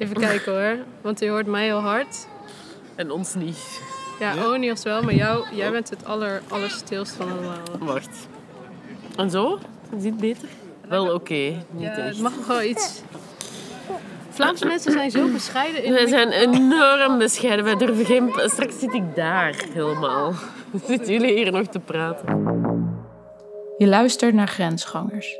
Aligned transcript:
Even 0.00 0.16
kijken 0.16 0.52
hoor, 0.52 0.76
want 1.00 1.20
je 1.20 1.28
hoort 1.28 1.46
mij 1.46 1.64
heel 1.64 1.78
hard. 1.80 2.26
En 2.94 3.10
ons 3.10 3.34
niet. 3.34 3.80
Ja, 4.20 4.32
Ja? 4.34 4.44
Onias 4.44 4.82
wel, 4.82 5.02
maar 5.02 5.14
jou, 5.14 5.44
jij 5.54 5.70
bent 5.70 5.90
het 5.90 6.04
aller, 6.04 6.42
allerstilst 6.48 7.12
van 7.12 7.30
allemaal. 7.32 7.58
Wacht. 7.78 8.28
En 9.16 9.30
zo? 9.30 9.58
Is 9.96 10.02
dit 10.02 10.16
beter? 10.16 10.48
Wel 10.88 11.14
oké, 11.14 11.34
niet 11.34 11.64
Ja, 11.76 11.96
echt. 11.96 12.08
het 12.08 12.20
mag 12.20 12.36
nog 12.36 12.46
wel 12.46 12.62
iets. 12.62 13.02
Vlaamse 14.30 14.66
mensen 14.66 14.92
zijn 14.92 15.10
zo 15.10 15.28
bescheiden 15.28 15.84
in 15.84 15.92
Wij 15.92 16.06
zijn 16.06 16.28
enorm 16.30 17.18
bescheiden. 17.18 17.64
Wij 17.64 17.76
durven 17.76 18.04
geen... 18.04 18.32
Straks 18.36 18.78
zit 18.78 18.94
ik 18.94 19.14
daar 19.16 19.54
helemaal. 19.72 20.32
Zitten 20.86 21.12
jullie 21.12 21.34
hier 21.34 21.52
nog 21.52 21.66
te 21.66 21.78
praten? 21.78 22.48
Je 23.78 23.86
luistert 23.86 24.34
naar 24.34 24.48
Grensgangers. 24.48 25.38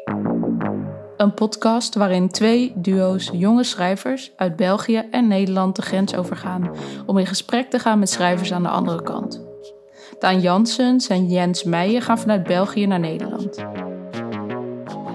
Een 1.21 1.35
podcast 1.35 1.95
waarin 1.95 2.29
twee 2.29 2.73
duo's 2.75 3.31
jonge 3.33 3.65
schrijvers 3.65 4.33
uit 4.37 4.57
België 4.57 4.97
en 5.11 5.29
Nederland 5.29 5.77
de 5.77 5.83
grens 5.83 6.15
overgaan 6.15 6.71
om 7.07 7.19
in 7.19 7.27
gesprek 7.27 7.71
te 7.71 7.79
gaan 7.79 7.99
met 7.99 8.11
schrijvers 8.11 8.53
aan 8.53 8.63
de 8.63 8.69
andere 8.69 9.03
kant. 9.03 9.43
Daan 10.19 10.41
Janssens 10.41 11.09
en 11.09 11.29
Jens 11.29 11.65
Meijer 11.65 12.03
gaan 12.03 12.19
vanuit 12.19 12.43
België 12.43 12.87
naar 12.87 13.01
Nederland. 13.01 13.65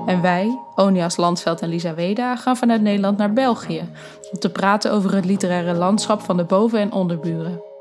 En 0.05 0.21
wij, 0.21 0.59
Onias 0.75 1.17
Landveld 1.17 1.61
en 1.61 1.70
Lisa 1.70 1.94
Weda, 1.94 2.35
gaan 2.35 2.58
vanuit 2.58 2.81
Nederland 2.81 3.17
naar 3.17 3.33
België 3.33 3.89
om 4.31 4.39
te 4.39 4.52
praten 4.52 4.91
over 4.91 5.16
het 5.16 5.25
literaire 5.25 5.73
landschap 5.73 6.22
van 6.22 6.38
de 6.38 6.44
boven- 6.44 6.80
en 6.80 6.91
onderburen. 6.91 7.74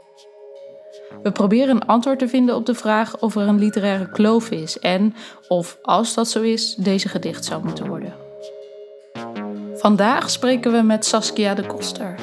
We 1.23 1.33
proberen 1.33 1.77
een 1.77 1.87
antwoord 1.87 2.19
te 2.19 2.29
vinden 2.29 2.55
op 2.55 2.67
de 2.67 2.75
vraag 2.75 3.19
of 3.19 3.37
er 3.37 3.49
een 3.49 3.59
literaire 3.59 4.11
kloof 4.11 4.51
is 4.51 4.79
en 4.79 5.15
of, 5.49 5.79
als 5.83 6.15
dat 6.15 6.29
zo 6.29 6.43
is, 6.43 6.75
deze 6.75 7.09
gedicht 7.09 7.45
zou 7.45 7.65
moeten 7.65 7.87
worden. 7.87 8.15
Vandaag 9.75 10.31
spreken 10.31 10.73
we 10.73 10.83
met 10.83 11.05
Saskia 11.05 11.55
de 11.55 11.67
Koster. 11.67 12.15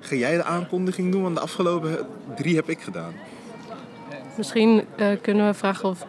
Ga 0.00 0.14
jij 0.14 0.36
de 0.36 0.44
aankondiging 0.44 1.12
doen? 1.12 1.22
Want 1.22 1.34
de 1.34 1.40
afgelopen 1.40 2.06
drie 2.36 2.56
heb 2.56 2.68
ik 2.68 2.80
gedaan. 2.80 3.12
Misschien 4.36 4.84
eh, 4.96 5.06
kunnen 5.22 5.46
we 5.46 5.54
vragen 5.54 5.88
of 5.88 6.06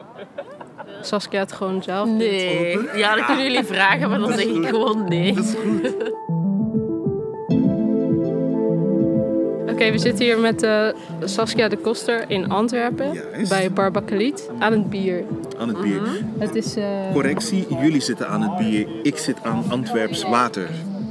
Saskia 1.01 1.39
het 1.39 1.51
gewoon 1.51 1.83
zelf 1.83 2.07
doet. 2.07 2.17
Nee. 2.17 2.79
Ja, 2.95 3.15
dat 3.15 3.25
kunnen 3.25 3.43
jullie 3.43 3.63
vragen, 3.63 4.09
maar 4.09 4.19
dan 4.19 4.33
zeg 4.33 4.45
ik 4.45 4.67
gewoon 4.67 5.07
nee. 5.07 5.33
Dat 5.33 5.43
is 5.43 5.53
goed. 5.53 6.13
Oké, 9.79 9.91
we 9.91 9.97
zitten 9.97 10.25
hier 10.25 10.39
met 10.39 10.63
eh, 10.63 10.87
Saskia 11.23 11.67
de 11.67 11.77
Koster 11.77 12.25
in 12.27 12.49
Antwerpen. 12.49 13.13
Juist. 13.13 13.49
Bij 13.49 13.71
Barbakeliet 13.71 14.49
aan 14.59 14.71
het 14.71 14.89
bier. 14.89 15.23
Aan 15.57 15.67
het 15.67 15.81
bier. 15.81 16.01
Het 16.37 16.55
is 16.55 16.75
eh, 16.75 17.11
Correctie, 17.13 17.65
jullie 17.81 18.01
zitten 18.01 18.27
aan 18.27 18.41
het 18.41 18.57
bier. 18.57 18.87
Ik 19.03 19.17
zit 19.17 19.43
aan 19.43 19.63
Antwerps 19.69 20.23
water. 20.23 20.69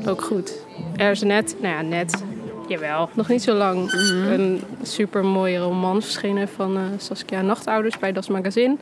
ook 0.09 0.23
goed. 0.23 0.53
Er 0.97 1.11
is 1.11 1.23
net, 1.23 1.57
nou 1.61 1.75
ja, 1.75 1.83
net, 1.83 2.25
jawel, 2.67 3.09
nog 3.13 3.29
niet 3.29 3.43
zo 3.43 3.55
lang, 3.55 3.93
een 3.93 4.61
super 4.83 5.25
mooie 5.25 5.59
roman 5.59 6.03
verschenen 6.03 6.49
van 6.49 6.77
eh, 6.77 6.83
Saskia 6.97 7.43
Nachtouders 7.43 7.99
bij 7.99 8.13
Das 8.13 8.29
Magazine. 8.29 8.77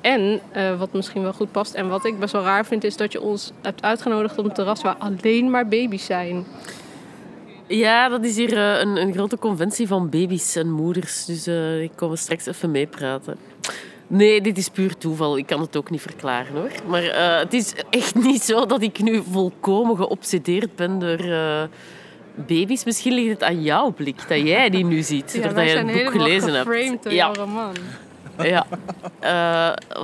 En 0.00 0.40
eh, 0.52 0.78
wat 0.78 0.92
misschien 0.92 1.22
wel 1.22 1.32
goed 1.32 1.52
past 1.52 1.74
en 1.74 1.88
wat 1.88 2.04
ik 2.04 2.18
best 2.18 2.32
wel 2.32 2.42
raar 2.42 2.66
vind, 2.66 2.84
is 2.84 2.96
dat 2.96 3.12
je 3.12 3.20
ons 3.20 3.52
hebt 3.62 3.82
uitgenodigd 3.82 4.38
op 4.38 4.44
een 4.44 4.52
terras 4.52 4.82
waar 4.82 4.96
alleen 4.98 5.50
maar 5.50 5.68
baby's 5.68 6.04
zijn. 6.04 6.44
Ja, 7.66 8.08
dat 8.08 8.24
is 8.24 8.36
hier 8.36 8.56
eh, 8.56 8.80
een, 8.80 8.96
een 8.96 9.12
grote 9.12 9.38
conventie 9.38 9.86
van 9.86 10.08
baby's 10.10 10.56
en 10.56 10.70
moeders. 10.70 11.24
Dus 11.24 11.46
eh, 11.46 11.82
ik 11.82 11.90
kom 11.96 12.16
straks 12.16 12.46
even 12.46 12.70
meepraten. 12.70 13.36
Nee, 14.06 14.40
dit 14.40 14.58
is 14.58 14.68
puur 14.68 14.96
toeval. 14.96 15.38
Ik 15.38 15.46
kan 15.46 15.60
het 15.60 15.76
ook 15.76 15.90
niet 15.90 16.00
verklaren 16.00 16.54
hoor. 16.54 16.70
Maar 16.86 17.02
eh, 17.02 17.38
het 17.38 17.52
is 17.52 17.74
echt 17.90 18.14
niet 18.28 18.42
zo 18.42 18.66
dat 18.66 18.82
ik 18.82 19.02
nu 19.02 19.22
volkomen 19.30 19.96
geobsedeerd 19.96 20.76
ben 20.76 20.98
door 20.98 21.18
baby's. 22.34 22.84
Misschien 22.84 23.12
ligt 23.12 23.30
het 23.30 23.42
aan 23.42 23.62
jouw 23.62 23.92
blik, 23.92 24.28
dat 24.28 24.40
jij 24.40 24.70
die 24.70 24.84
nu 24.84 25.02
ziet. 25.02 25.32
Ja, 25.32 25.42
doordat 25.42 25.70
je 25.70 25.76
het 25.76 25.92
boek 25.92 26.10
gelezen 26.10 26.54
hebt. 26.54 27.02
door 27.02 27.12
Ja, 27.12 27.32
roman. 27.32 27.74
ja. 28.42 28.66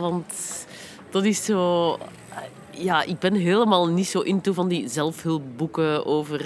Want 0.00 0.34
dat 1.10 1.24
is 1.24 1.44
zo... 1.44 1.98
Ja, 2.70 3.02
ik 3.02 3.18
ben 3.18 3.34
helemaal 3.34 3.88
niet 3.88 4.06
zo 4.06 4.20
into 4.20 4.52
van 4.52 4.68
die 4.68 4.88
zelfhulpboeken 4.88 6.06
over... 6.06 6.44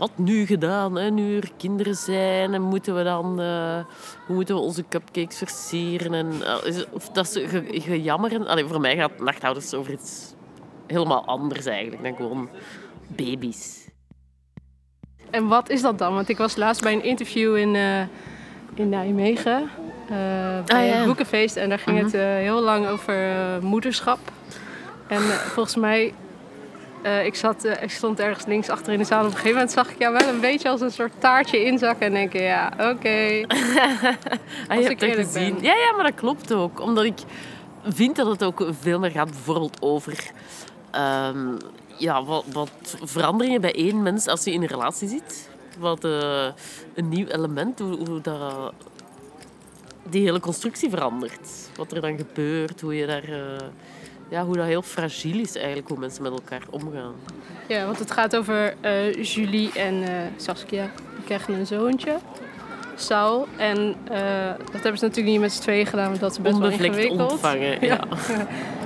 wat 0.00 0.18
nu 0.18 0.46
gedaan, 0.46 0.96
hè? 0.96 1.10
nu 1.10 1.36
er 1.36 1.50
kinderen 1.56 1.94
zijn 1.94 2.54
en 2.54 2.62
moeten 2.62 2.96
we 2.96 3.02
dan... 3.02 3.40
eh, 3.40 3.84
hoe 4.26 4.34
moeten 4.34 4.54
we 4.54 4.60
onze 4.60 4.84
cupcakes 4.88 5.38
versieren? 5.38 6.14
En, 6.14 6.32
eh, 6.42 6.82
of 6.90 7.08
dat 7.08 7.26
is 7.26 7.50
ge, 7.50 7.64
gejammer. 7.68 8.32
en- 8.32 8.46
Allee, 8.46 8.64
voor 8.64 8.80
mij 8.80 8.96
gaat 8.96 9.18
Nachthouders 9.20 9.74
over 9.74 9.92
iets 9.92 10.34
helemaal 10.86 11.24
anders 11.24 11.66
eigenlijk 11.66 12.02
dan 12.02 12.16
gewoon 12.16 12.48
baby's. 13.06 13.88
En 15.30 15.46
wat 15.46 15.70
is 15.70 15.82
dat 15.82 15.98
dan? 15.98 16.14
Want 16.14 16.28
ik 16.28 16.36
was 16.38 16.56
laatst 16.56 16.82
bij 16.82 16.92
een 16.92 17.04
interview 17.04 17.56
in, 17.56 17.74
eh, 17.74 18.00
in 18.74 18.88
Nijmegen. 18.88 19.70
bij 20.08 20.64
Ah, 20.66 20.86
ja. 20.86 21.00
een 21.00 21.06
boekenfeest. 21.06 21.56
En 21.56 21.68
daar 21.68 21.78
ging 21.78 21.98
het 22.02 22.14
eh, 22.14 22.20
heel 22.22 22.60
lang 22.60 22.86
over 22.86 23.16
moederschap. 23.62 24.18
En 25.06 25.20
volgens 25.22 25.76
mij... 25.76 26.14
eh, 27.02 27.24
ik, 27.24 27.34
zat, 27.34 27.64
eh, 27.64 27.82
ik 27.82 27.90
stond 27.90 28.20
ergens 28.20 28.46
links 28.46 28.68
achter 28.68 28.92
in 28.92 28.98
de 28.98 29.04
zaal. 29.04 29.18
Op 29.20 29.24
een 29.24 29.30
gegeven 29.30 29.52
moment 29.52 29.70
zag 29.72 29.90
ik 29.90 29.98
jou 29.98 30.12
wel 30.12 30.28
een 30.28 30.40
beetje 30.40 30.68
als 30.68 30.80
een 30.80 30.90
soort 30.90 31.12
taartje 31.18 31.64
inzakken. 31.64 32.06
En 32.06 32.12
denk 32.12 32.32
ik, 32.32 32.40
ja, 32.40 32.72
oké. 32.78 33.18
Ah, 34.68 34.76
Als 34.76 34.84
je 34.86 34.90
ik 34.90 35.00
eerlijk 35.00 35.28
gezien. 35.28 35.54
ben. 35.54 35.62
Ja, 35.62 35.74
ja, 35.74 35.92
maar 35.96 36.04
dat 36.04 36.14
klopt 36.14 36.52
ook. 36.52 36.80
Omdat 36.80 37.04
ik 37.04 37.18
vind 37.84 38.16
dat 38.16 38.26
het 38.26 38.44
ook 38.44 38.66
veel 38.80 38.98
meer 38.98 39.10
gaat 39.10 39.30
bijvoorbeeld 39.30 39.76
over... 39.80 40.30
ehm, 40.90 41.48
ja, 41.96 42.24
wat, 42.24 42.44
wat 42.52 42.70
veranderingen 43.02 43.60
bij 43.60 43.74
één 43.74 44.02
mens 44.02 44.26
als 44.26 44.44
je 44.44 44.52
in 44.52 44.62
een 44.62 44.68
relatie 44.68 45.08
zit. 45.08 45.48
Wat 45.78 46.04
eh, 46.04 46.46
een 46.94 47.08
nieuw 47.08 47.26
element, 47.26 47.78
hoe, 47.78 48.08
hoe 48.08 48.20
dat, 48.20 48.72
die 50.02 50.22
hele 50.22 50.40
constructie 50.40 50.90
verandert. 50.90 51.48
Wat 51.76 51.92
er 51.92 52.00
dan 52.00 52.16
gebeurt, 52.16 52.80
hoe 52.80 52.94
je 52.96 53.06
daar... 53.06 53.24
ja, 54.30 54.44
hoe 54.44 54.56
dat 54.56 54.66
heel 54.66 54.82
fragiel 54.82 55.40
is 55.40 55.56
eigenlijk, 55.56 55.88
hoe 55.88 55.98
mensen 55.98 56.22
met 56.22 56.32
elkaar 56.32 56.62
omgaan. 56.70 57.12
Ja, 57.68 57.84
want 57.84 57.98
het 57.98 58.10
gaat 58.10 58.36
over 58.36 58.74
eh, 58.80 59.22
Julie 59.22 59.72
en 59.72 60.02
eh, 60.02 60.10
Saskia. 60.36 60.90
Die 61.14 61.24
krijgen 61.24 61.54
een 61.54 61.66
zoontje. 61.66 62.16
Saul. 62.94 63.46
En 63.56 63.94
eh, 64.04 64.20
dat 64.56 64.82
hebben 64.82 64.98
ze 64.98 65.04
natuurlijk 65.04 65.26
niet 65.26 65.40
met 65.40 65.52
z'n 65.52 65.60
tweeën 65.62 65.86
gedaan, 65.86 66.08
want 66.08 66.20
dat 66.20 66.30
is 66.30 66.40
best 66.40 66.58
wel 66.58 66.70
ingewikkeld. 66.70 67.30
ontvangen, 67.32 67.86
ja. 67.86 68.00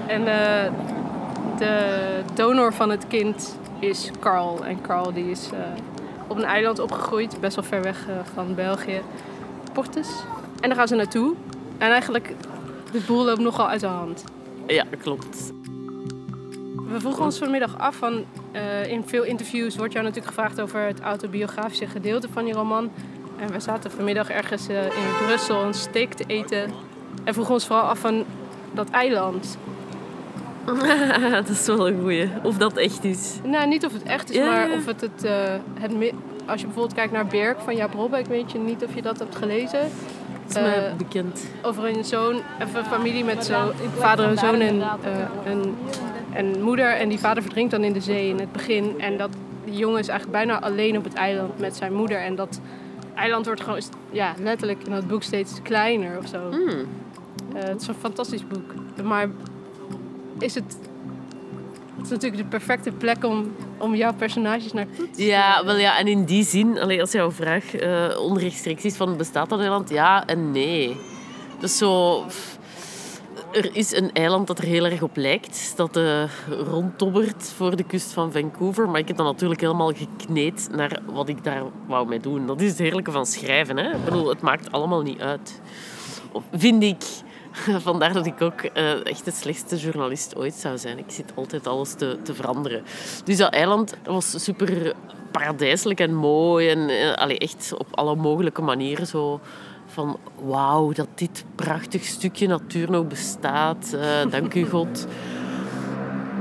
En 0.06 0.26
eh, 0.26 0.72
de 1.58 1.96
donor 2.34 2.72
van 2.72 2.90
het 2.90 3.06
kind 3.06 3.56
is 3.78 4.10
Carl. 4.20 4.64
En 4.64 4.80
Carl 4.80 5.12
die 5.12 5.30
is 5.30 5.48
op 6.26 6.36
een 6.36 6.44
eiland 6.44 6.78
opgegroeid, 6.78 7.40
best 7.40 7.54
wel 7.54 7.64
ver 7.64 7.82
weg 7.82 8.06
van 8.34 8.54
België. 8.54 9.00
Portus. 9.72 10.08
En 10.60 10.68
daar 10.68 10.78
gaan 10.78 10.88
ze 10.88 10.94
naartoe. 10.94 11.34
En 11.78 11.90
eigenlijk, 11.90 12.34
de 12.92 13.00
boel 13.06 13.24
loopt 13.24 13.40
nogal 13.40 13.68
uit 13.68 13.80
de 13.80 13.86
hand. 13.86 14.24
Ja, 14.66 14.84
klopt. 14.98 15.52
We 16.88 17.00
vroegen 17.00 17.24
ons 17.24 17.38
vanmiddag 17.38 17.78
af 17.78 17.96
van, 17.96 18.24
eh, 18.52 18.86
in 18.86 19.02
veel 19.06 19.24
interviews 19.24 19.76
wordt 19.76 19.92
jou 19.92 20.04
natuurlijk 20.04 20.34
gevraagd 20.34 20.60
over 20.60 20.80
het 20.80 21.00
autobiografische 21.00 21.86
gedeelte 21.86 22.28
van 22.32 22.46
je 22.46 22.52
roman. 22.52 22.90
En 23.38 23.52
we 23.52 23.60
zaten 23.60 23.90
vanmiddag 23.90 24.30
ergens 24.30 24.68
eh, 24.68 24.84
in 24.84 25.26
Brussel 25.26 25.62
een 25.62 25.74
steak 25.74 26.12
te 26.12 26.24
eten. 26.26 26.70
En 27.24 27.34
vroegen 27.34 27.54
ons 27.54 27.66
vooral 27.66 27.84
af 27.84 27.98
van 27.98 28.24
dat 28.72 28.90
eiland. 28.90 29.58
dat 31.30 31.48
is 31.48 31.66
wel 31.66 31.88
een 31.88 32.00
goeie. 32.00 32.28
Of 32.42 32.56
dat 32.56 32.76
echt 32.76 33.04
is. 33.04 33.38
Nou, 33.44 33.66
niet 33.66 33.84
of 33.84 33.92
het 33.92 34.02
echt 34.02 34.30
is, 34.30 34.36
Ja, 34.36 34.44
maar 34.44 34.70
of 34.70 34.86
het 34.86 35.00
het... 35.00 35.24
eh, 35.24 35.54
het 35.80 35.92
als 36.46 36.60
je 36.60 36.66
bijvoorbeeld 36.66 36.94
kijkt 36.94 37.12
naar 37.12 37.26
Berk 37.26 37.60
van 37.60 37.76
Jaap 37.76 37.94
Robbeek, 37.94 38.26
weet 38.26 38.52
je 38.52 38.58
niet 38.58 38.84
of 38.84 38.94
je 38.94 39.02
dat 39.02 39.18
hebt 39.18 39.36
gelezen. 39.36 39.90
Is 40.48 40.54
mij 40.54 40.86
Eh, 40.86 40.94
bekend. 40.96 41.44
over 41.62 41.84
een 41.84 42.04
zoon, 42.04 42.34
of 42.62 42.74
een 42.74 42.84
familie 42.84 43.24
met 43.24 43.44
zo, 43.44 43.72
vader 43.98 44.28
en 44.28 44.38
zoon 44.38 44.60
en, 44.60 44.80
eh, 44.80 45.50
en, 45.50 45.74
en 46.32 46.62
moeder. 46.62 46.90
En 46.96 47.08
die 47.08 47.18
vader 47.18 47.42
verdrinkt 47.42 47.70
dan 47.70 47.84
in 47.84 47.92
de 47.92 48.00
zee 48.00 48.28
in 48.28 48.38
het 48.38 48.52
begin. 48.52 49.00
En 49.00 49.16
dat 49.16 49.30
die 49.64 49.76
jongen 49.76 49.98
is 49.98 50.08
eigenlijk 50.08 50.44
bijna 50.44 50.60
alleen 50.60 50.96
op 50.96 51.04
het 51.04 51.14
eiland 51.14 51.58
met 51.58 51.76
zijn 51.76 51.92
moeder. 51.94 52.18
En 52.18 52.34
dat 52.34 52.60
eiland 53.14 53.46
wordt 53.46 53.60
gewoon 53.60 53.80
ja, 54.10 54.34
letterlijk 54.38 54.82
in 54.84 54.90
dat 54.92 55.06
boek 55.08 55.22
steeds 55.22 55.62
kleiner 55.62 56.18
of 56.18 56.28
zo. 56.28 56.50
Hmm. 56.50 56.68
Eh, 57.54 57.62
het 57.62 57.80
is 57.80 57.86
een 57.86 57.94
fantastisch 57.94 58.46
boek. 58.46 58.74
Maar 59.04 59.28
is 60.38 60.54
het... 60.54 60.78
Het 62.04 62.12
is 62.12 62.18
natuurlijk 62.18 62.50
de 62.50 62.58
perfecte 62.58 62.90
plek 62.90 63.24
om, 63.24 63.54
om 63.78 63.94
jouw 63.94 64.14
personages 64.14 64.72
naartoe 64.72 65.10
te 65.10 65.24
Ja, 65.24 65.64
wel 65.64 65.76
ja, 65.76 65.98
en 65.98 66.06
in 66.06 66.24
die 66.24 66.44
zin, 66.44 66.78
allee, 66.78 67.00
als 67.00 67.12
jouw 67.12 67.30
vraag 67.30 67.74
eh 67.74 68.20
onrechtstreeks 68.20 68.84
is 68.84 68.96
van 68.96 69.16
bestaat 69.16 69.48
dat 69.48 69.60
eiland? 69.60 69.90
Ja 69.90 70.26
en 70.26 70.50
nee. 70.50 70.96
Dus 71.60 71.78
zo, 71.78 72.20
pff, 72.20 72.58
er 73.52 73.76
is 73.76 73.96
een 73.96 74.12
eiland 74.12 74.46
dat 74.46 74.58
er 74.58 74.64
heel 74.64 74.84
erg 74.84 75.02
op 75.02 75.16
lijkt, 75.16 75.72
dat 75.76 75.96
eh 75.96 76.22
ronddobbert 76.48 77.52
voor 77.56 77.76
de 77.76 77.84
kust 77.84 78.12
van 78.12 78.32
Vancouver, 78.32 78.88
maar 78.88 79.00
ik 79.00 79.08
heb 79.08 79.16
dat 79.16 79.26
natuurlijk 79.26 79.60
helemaal 79.60 79.92
gekneed 79.92 80.68
naar 80.72 81.00
wat 81.06 81.28
ik 81.28 81.44
daar 81.44 81.62
wou 81.86 82.08
mee 82.08 82.20
doen. 82.20 82.46
Dat 82.46 82.60
is 82.60 82.70
het 82.70 82.78
heerlijke 82.78 83.10
van 83.10 83.26
schrijven, 83.26 83.76
hè. 83.76 83.94
Ik 83.94 84.04
bedoel, 84.04 84.28
het 84.28 84.40
maakt 84.40 84.72
allemaal 84.72 85.02
niet 85.02 85.20
uit. 85.20 85.60
Of 86.32 86.42
vind 86.52 86.82
ik. 86.82 87.04
Vandaar 87.88 88.12
dat 88.12 88.26
ik 88.26 88.42
ook 88.42 88.60
eh, 88.60 89.06
echt 89.06 89.24
de 89.24 89.30
slechtste 89.30 89.76
journalist 89.76 90.36
ooit 90.36 90.54
zou 90.54 90.78
zijn. 90.78 90.98
Ik 90.98 91.10
zit 91.10 91.32
altijd 91.34 91.66
alles 91.66 91.94
te, 91.94 92.18
te 92.22 92.34
veranderen. 92.34 92.82
Dus 93.24 93.36
dat 93.36 93.52
eiland 93.52 93.94
was 94.04 94.44
super 94.44 94.94
paradijselijk 95.30 96.00
en 96.00 96.14
mooi. 96.14 96.68
En 96.68 97.16
allee, 97.16 97.38
echt 97.38 97.74
op 97.78 97.86
alle 97.90 98.14
mogelijke 98.14 98.62
manieren 98.62 99.06
zo 99.06 99.40
van 99.86 100.18
wauw, 100.42 100.92
dat 100.92 101.08
dit 101.14 101.44
prachtig 101.54 102.04
stukje 102.04 102.46
natuur 102.46 102.90
nog 102.90 103.06
bestaat. 103.06 103.96
Eh, 104.00 104.30
dank 104.30 104.54
u 104.54 104.64
God. 104.64 105.06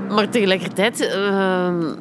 Maar 0.10 0.30
tegelijkertijd, 0.30 1.00
eh, 1.00 1.92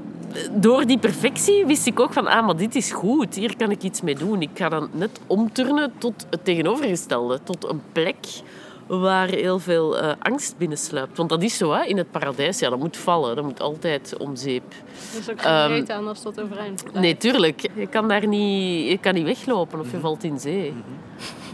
door 0.50 0.86
die 0.86 0.98
perfectie 0.98 1.66
wist 1.66 1.86
ik 1.86 2.00
ook 2.00 2.12
van, 2.12 2.26
ah, 2.26 2.56
dit 2.56 2.74
is 2.74 2.92
goed. 2.92 3.34
Hier 3.34 3.56
kan 3.56 3.70
ik 3.70 3.82
iets 3.82 4.00
mee 4.00 4.14
doen. 4.14 4.42
Ik 4.42 4.50
ga 4.54 4.68
dan 4.68 4.88
net 4.92 5.20
omturnen 5.26 5.92
tot 5.98 6.26
het 6.30 6.44
tegenovergestelde. 6.44 7.40
Tot 7.44 7.68
een 7.68 7.82
plek 7.92 8.16
waar 8.86 9.28
heel 9.28 9.58
veel 9.58 9.98
eh, 9.98 10.12
angst 10.18 10.54
binnensluipt. 10.58 11.16
Want 11.16 11.28
dat 11.28 11.42
is 11.42 11.56
zo, 11.56 11.72
hè, 11.72 11.82
in 11.84 11.96
het 11.96 12.10
paradijs. 12.10 12.58
Ja, 12.58 12.70
dat 12.70 12.78
moet 12.78 12.96
vallen. 12.96 13.36
Dat 13.36 13.44
moet 13.44 13.60
altijd 13.60 14.14
om 14.18 14.36
zeep. 14.36 14.62
Er 15.12 15.18
is 15.18 15.30
ook 15.30 15.40
geen 15.42 15.66
reet 15.68 15.90
aan 15.90 16.08
als 16.08 16.22
dat 16.22 16.40
overeind 16.40 16.82
blijft. 16.82 17.00
Nee, 17.00 17.16
tuurlijk. 17.16 17.68
Je 17.74 17.86
kan 17.86 18.08
daar 18.08 18.26
niet, 18.26 18.88
je 18.90 18.98
kan 19.00 19.14
niet 19.14 19.24
weglopen 19.24 19.80
of 19.80 19.90
je 19.90 20.00
valt 20.00 20.24
in 20.24 20.38
zee. 20.40 20.74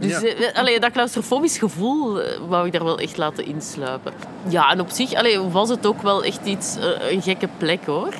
Dus 0.00 0.20
Ja. 0.20 0.26
eh, 0.28 0.58
allee, 0.58 0.80
dat 0.80 0.92
claustrofobisch 0.92 1.58
gevoel 1.58 2.20
eh, 2.22 2.38
wou 2.48 2.66
ik 2.66 2.72
daar 2.72 2.84
wel 2.84 2.98
echt 2.98 3.16
laten 3.16 3.46
insluipen. 3.46 4.12
Ja, 4.48 4.70
en 4.70 4.80
op 4.80 4.90
zich 4.90 5.12
allee, 5.14 5.38
was 5.40 5.68
het 5.68 5.86
ook 5.86 6.02
wel 6.02 6.24
echt 6.24 6.46
iets, 6.46 6.76
een 7.10 7.22
gekke 7.22 7.48
plek 7.56 7.84
hoor. 7.86 8.14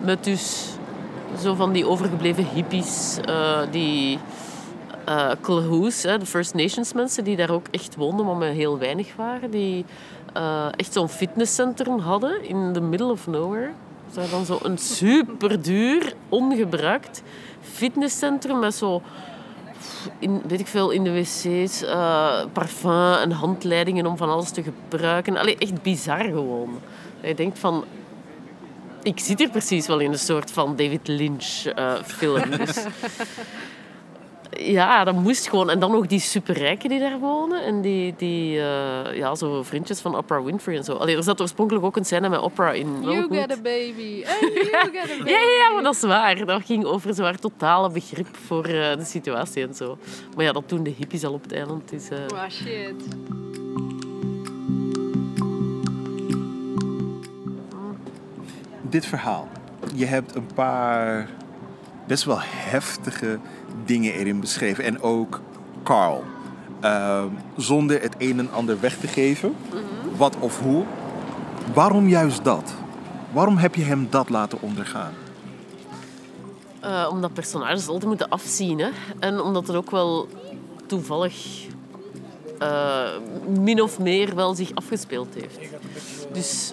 Met 0.00 0.24
dus 0.24 0.66
zo 1.40 1.54
van 1.54 1.72
die 1.72 1.86
overgebleven 1.86 2.46
hippies, 2.54 3.18
eh, 3.24 3.58
die 3.70 4.18
Klahoes, 5.40 6.02
hè, 6.02 6.18
de 6.18 6.26
First 6.26 6.54
Nations 6.54 6.92
mensen, 6.92 7.24
die 7.24 7.36
daar 7.36 7.50
ook 7.50 7.66
echt 7.70 7.96
woonden, 7.96 8.26
maar 8.26 8.36
met 8.36 8.52
heel 8.52 8.78
weinig 8.78 9.16
waren. 9.16 9.50
Die 9.50 9.84
eh, 10.32 10.66
echt 10.76 10.92
zo'n 10.92 11.08
fitnesscentrum 11.08 11.98
hadden 11.98 12.44
in 12.44 12.70
the 12.72 12.80
middle 12.80 13.10
of 13.10 13.26
nowhere. 13.26 13.70
Ze 14.12 14.20
hadden 14.20 14.46
dan 14.46 14.58
zo'n 14.58 14.78
super 14.78 15.62
duur, 15.62 16.14
ongebruikt 16.28 17.22
fitnesscentrum 17.62 18.58
met 18.58 18.74
zo, 18.74 19.02
in, 20.18 20.42
weet 20.46 20.60
ik 20.60 20.66
veel, 20.66 20.90
in 20.90 21.04
de 21.04 21.12
wc's, 21.12 21.82
eh, 21.82 22.44
parfum 22.52 23.12
en 23.12 23.30
handleidingen 23.30 24.06
om 24.06 24.16
van 24.16 24.28
alles 24.28 24.50
te 24.50 24.62
gebruiken. 24.62 25.36
Allee, 25.36 25.58
echt 25.58 25.82
bizar 25.82 26.24
gewoon. 26.24 26.80
Je 27.22 27.34
denkt 27.34 27.58
van, 27.58 27.84
ik 29.02 29.18
zit 29.18 29.38
hier 29.38 29.50
precies 29.50 29.86
wel 29.86 29.98
in 29.98 30.12
een 30.12 30.18
soort 30.18 30.50
van 30.50 30.76
David 30.76 31.08
Lynch 31.08 31.64
eh, 31.64 31.94
film. 32.04 32.50
Dus, 32.50 32.76
ja, 34.58 35.04
dat 35.04 35.14
moest 35.14 35.48
gewoon. 35.48 35.70
En 35.70 35.78
dan 35.78 35.90
nog 35.90 36.06
die 36.06 36.20
superrijken 36.20 36.88
die 36.88 36.98
daar 37.00 37.18
wonen. 37.18 37.64
En 37.64 37.80
die, 37.80 38.14
die 38.16 38.58
eh, 38.60 39.16
ja, 39.16 39.34
zo 39.34 39.62
vriendjes 39.62 40.00
van 40.00 40.16
Oprah 40.16 40.44
Winfrey 40.44 40.76
en 40.76 40.84
zo. 40.84 40.92
Allee, 40.92 41.16
er 41.16 41.22
zat 41.22 41.40
oorspronkelijk 41.40 41.84
ook 41.84 41.96
een 41.96 42.04
scène 42.04 42.28
met 42.28 42.40
Oprah 42.40 42.74
in. 42.74 43.02
You 43.02 43.26
moet- 43.28 43.52
a 43.52 43.56
baby. 43.62 44.24
And 44.40 44.40
you 44.40 44.64
get 44.92 45.10
a 45.10 45.16
baby. 45.18 45.30
ja, 45.30 45.38
ja, 45.38 45.58
ja, 45.66 45.72
maar 45.74 45.82
dat 45.82 45.94
is 45.94 46.02
waar. 46.02 46.44
Dat 46.46 46.62
ging 46.64 46.84
over 46.84 47.14
zo'n 47.14 47.36
totale 47.40 47.90
begrip 47.90 48.36
voor 48.46 48.64
eh, 48.64 48.96
de 48.96 49.04
situatie 49.04 49.66
en 49.66 49.74
zo. 49.74 49.98
Maar 50.36 50.44
ja, 50.44 50.52
dat 50.52 50.68
doen 50.68 50.82
de 50.82 50.94
hippies 50.96 51.24
al 51.24 51.32
op 51.32 51.42
het 51.42 51.52
eiland. 51.52 51.88
Dus, 51.90 52.08
eh, 52.08 52.18
Oh 52.32 52.48
shit. 52.50 52.94
Dit 58.82 59.06
verhaal. 59.06 59.48
Je 59.94 60.04
hebt 60.06 60.34
een 60.34 60.46
paar 60.54 61.28
best 62.06 62.24
wel 62.24 62.38
heftige 62.40 63.38
dingen 63.84 64.12
erin 64.12 64.40
beschreven. 64.40 64.84
En 64.84 65.02
ook 65.02 65.40
Carl. 65.82 66.24
Ehm, 66.80 67.28
zonder 67.56 68.02
het 68.02 68.14
een 68.18 68.38
en 68.38 68.52
ander 68.52 68.80
weg 68.80 68.96
te 68.96 69.06
geven. 69.06 69.54
Wat 70.16 70.36
of 70.38 70.60
hoe. 70.60 70.84
Waarom 71.74 72.08
juist 72.08 72.44
dat? 72.44 72.74
Waarom 73.32 73.56
heb 73.56 73.74
je 73.74 73.82
hem 73.82 74.06
dat 74.10 74.28
laten 74.28 74.60
ondergaan? 74.60 75.12
eh, 76.82 77.08
omdat 77.10 77.32
personages 77.32 77.86
altijd 77.86 78.06
moeten 78.06 78.28
afzien. 78.28 78.78
Hè? 78.78 78.88
En 79.18 79.40
omdat 79.40 79.66
het 79.66 79.76
ook 79.76 79.90
wel 79.90 80.28
toevallig 80.86 81.66
eh, 82.58 83.10
min 83.58 83.82
of 83.82 83.98
meer 83.98 84.34
wel 84.34 84.54
zich 84.54 84.74
afgespeeld 84.74 85.34
heeft. 85.34 85.58
Dus 86.32 86.72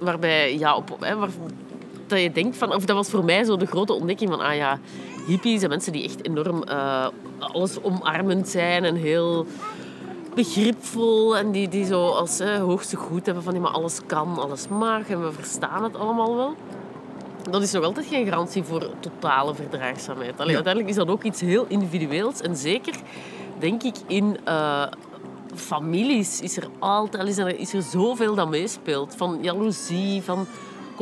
waarbij, 0.00 0.58
ja, 0.58 0.76
op, 0.76 0.96
hè, 1.00 1.16
waar, 1.16 1.28
dat 2.12 2.22
je 2.22 2.32
denkt 2.32 2.56
van, 2.56 2.74
of 2.74 2.84
dat 2.84 2.96
was 2.96 3.08
voor 3.08 3.24
mij 3.24 3.44
zo 3.44 3.56
de 3.56 3.66
grote 3.66 3.92
ontdekking 3.92 4.30
van, 4.30 4.40
ah 4.40 4.56
ja, 4.56 4.78
hippies 5.26 5.62
en 5.62 5.68
mensen 5.68 5.92
die 5.92 6.04
echt 6.04 6.26
enorm 6.26 6.62
eh, 6.62 7.06
alles 7.38 7.82
omarmend 7.82 8.48
zijn 8.48 8.84
en 8.84 8.94
heel 8.94 9.46
begripvol 10.34 11.36
en 11.36 11.50
die, 11.50 11.68
die 11.68 11.84
zo 11.84 12.08
als 12.08 12.38
hè, 12.38 12.58
hoogste 12.58 12.96
goed 12.96 13.26
hebben 13.26 13.44
van, 13.44 13.54
ja, 13.54 13.60
maar 13.60 13.70
alles 13.70 14.00
kan, 14.06 14.38
alles 14.38 14.68
mag 14.68 15.08
en 15.08 15.22
we 15.24 15.32
verstaan 15.32 15.82
het 15.82 15.96
allemaal 15.96 16.36
wel. 16.36 16.54
Dat 17.50 17.62
is 17.62 17.72
nog 17.72 17.84
altijd 17.84 18.06
geen 18.06 18.26
garantie 18.26 18.62
voor 18.62 18.90
totale 19.00 19.54
verdraagzaamheid. 19.54 20.34
Allee, 20.34 20.48
Ja. 20.48 20.54
Uiteindelijk 20.54 20.88
is 20.88 20.98
dat 20.98 21.08
ook 21.08 21.22
iets 21.22 21.40
heel 21.40 21.64
individueels. 21.68 22.40
En 22.40 22.56
zeker, 22.56 22.94
denk 23.58 23.82
ik, 23.82 23.94
in 24.06 24.36
eh, 24.44 24.86
families 25.54 26.40
is 26.40 26.56
er 26.56 26.68
altijd 26.78 27.28
is 27.28 27.38
er, 27.38 27.58
is 27.58 27.72
er 27.72 27.82
zoveel 27.82 28.34
dat 28.34 28.48
meespeelt. 28.48 29.14
Van 29.16 29.38
jaloezie, 29.40 30.22
van 30.22 30.46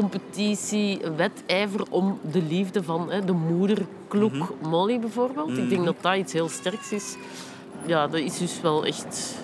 competitie, 0.00 1.00
wedijver 1.17 1.81
om 1.91 2.19
de 2.31 2.43
liefde 2.43 2.82
van 2.82 3.11
hè, 3.11 3.25
de 3.25 3.32
moederkloek 3.32 4.55
Molly 4.62 5.00
bijvoorbeeld. 5.00 5.58
Ik 5.58 5.69
denk 5.69 5.85
dat 5.85 5.97
dat 6.00 6.17
iets 6.17 6.32
heel 6.32 6.49
sterks 6.49 6.93
is. 6.93 7.17
Ja, 7.87 8.06
dat 8.06 8.20
is 8.20 8.38
dus 8.38 8.61
wel 8.61 8.87
echt 8.87 9.37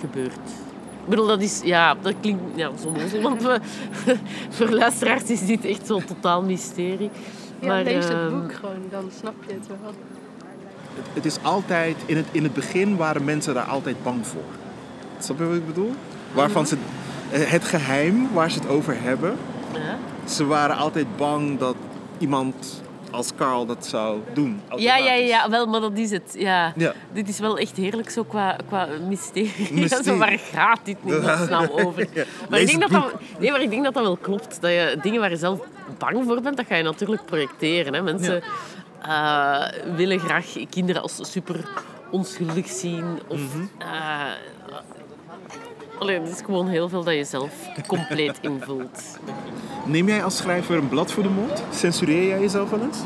gebeurd. 0.00 0.46
Ik 1.02 1.14
bedoel, 1.14 1.26
dat 1.26 1.40
is, 1.40 1.60
ja, 1.64 1.94
dat 2.02 2.14
klinkt 2.20 2.42
ja, 2.54 2.70
zo 2.80 2.86
onnozel, 2.86 3.20
want 3.20 3.42
we, 3.42 3.60
voor 4.56 4.68
luisteraars 4.68 5.22
is 5.24 5.46
dit 5.46 5.64
echt 5.64 5.86
zo'n 5.86 6.04
totaal 6.04 6.42
mysterie. 6.42 7.10
Ja, 7.60 7.82
lees 7.82 8.04
het 8.04 8.12
ehm, 8.12 8.30
boek 8.30 8.52
gewoon, 8.52 8.82
dan 8.90 9.10
snap 9.18 9.34
je 9.46 9.52
het 9.52 9.66
wel. 9.66 9.92
Het 11.12 11.24
is 11.24 11.36
altijd, 11.42 11.96
in 12.06 12.16
het, 12.16 12.26
in 12.30 12.42
het 12.42 12.54
begin 12.54 12.96
waren 12.96 13.24
mensen 13.24 13.54
daar 13.54 13.64
altijd 13.64 14.02
bang 14.02 14.26
voor. 14.26 14.50
Snap 15.18 15.38
je 15.38 15.44
wat 15.44 15.56
ik 15.56 15.66
bedoel? 15.66 15.94
Waarvan 16.32 16.66
ze, 16.66 16.76
eh, 17.30 17.50
het 17.50 17.64
geheim 17.64 18.28
waar 18.32 18.50
ze 18.50 18.58
het 18.58 18.68
over 18.68 18.96
hebben, 19.00 19.36
ja. 19.80 20.28
ze 20.28 20.46
waren 20.46 20.76
altijd 20.76 21.16
bang 21.16 21.58
dat 21.58 21.76
iemand 22.18 22.82
als 23.10 23.34
Carl 23.36 23.66
dat 23.66 23.86
zou 23.86 24.20
doen. 24.34 24.60
Ja, 24.76 24.96
ja, 24.96 25.12
ja, 25.12 25.50
wel, 25.50 25.66
maar 25.66 25.80
dat 25.80 25.98
is 25.98 26.10
het. 26.10 26.34
Ja. 26.38 26.72
Ja. 26.76 26.92
Dit 27.12 27.28
is 27.28 27.38
wel 27.38 27.58
echt 27.58 27.76
heerlijk 27.76 28.10
zo 28.10 28.24
qua, 28.24 28.56
qua 28.68 28.88
mysterie. 29.08 29.68
Mysterie. 29.80 30.04
zo, 30.04 30.16
waar 30.16 30.38
gaat 30.38 30.80
dit 30.82 31.04
nu 31.04 31.12
snel 31.46 31.80
over? 31.84 32.08
Ja. 32.12 32.24
Maar 32.50 32.60
ik, 32.60 32.66
denk 32.66 32.80
dat 32.80 32.90
dat, 32.90 33.12
nee, 33.38 33.50
maar 33.50 33.60
ik 33.62 33.70
denk 33.70 33.84
dat 33.84 33.94
dat 33.94 34.02
wel 34.02 34.16
klopt. 34.16 34.60
Dat 34.60 34.70
je 34.70 34.98
dingen 35.02 35.20
waar 35.20 35.30
je 35.30 35.36
zelf 35.36 35.60
bang 35.98 36.24
voor 36.24 36.40
bent, 36.40 36.56
dat 36.56 36.66
ga 36.66 36.74
je 36.76 36.82
natuurlijk 36.82 37.24
projecteren. 37.24 37.94
Hè. 37.94 38.02
Mensen 38.02 38.42
eh, 39.02 39.62
willen 39.96 40.18
graag 40.20 40.46
kinderen 40.70 41.02
als 41.02 41.18
super 41.32 41.68
onschuldig 42.10 42.68
zien. 42.68 43.18
Of, 43.28 43.54
Mhm. 43.54 43.64
eh, 43.78 44.30
allee, 45.98 46.20
het 46.20 46.28
is 46.30 46.40
gewoon 46.44 46.68
heel 46.68 46.88
veel 46.88 47.04
dat 47.04 47.14
je 47.14 47.24
zelf 47.24 47.52
compleet 47.86 48.38
invult. 48.40 49.18
Neem 49.88 50.06
jij 50.06 50.24
als 50.24 50.36
schrijver 50.36 50.76
een 50.76 50.88
blad 50.88 51.12
voor 51.12 51.22
de 51.22 51.28
mond? 51.28 51.62
Censureer 51.70 52.26
jij 52.26 52.40
jezelf 52.40 52.70
wel 52.70 52.80
eens? 52.80 52.98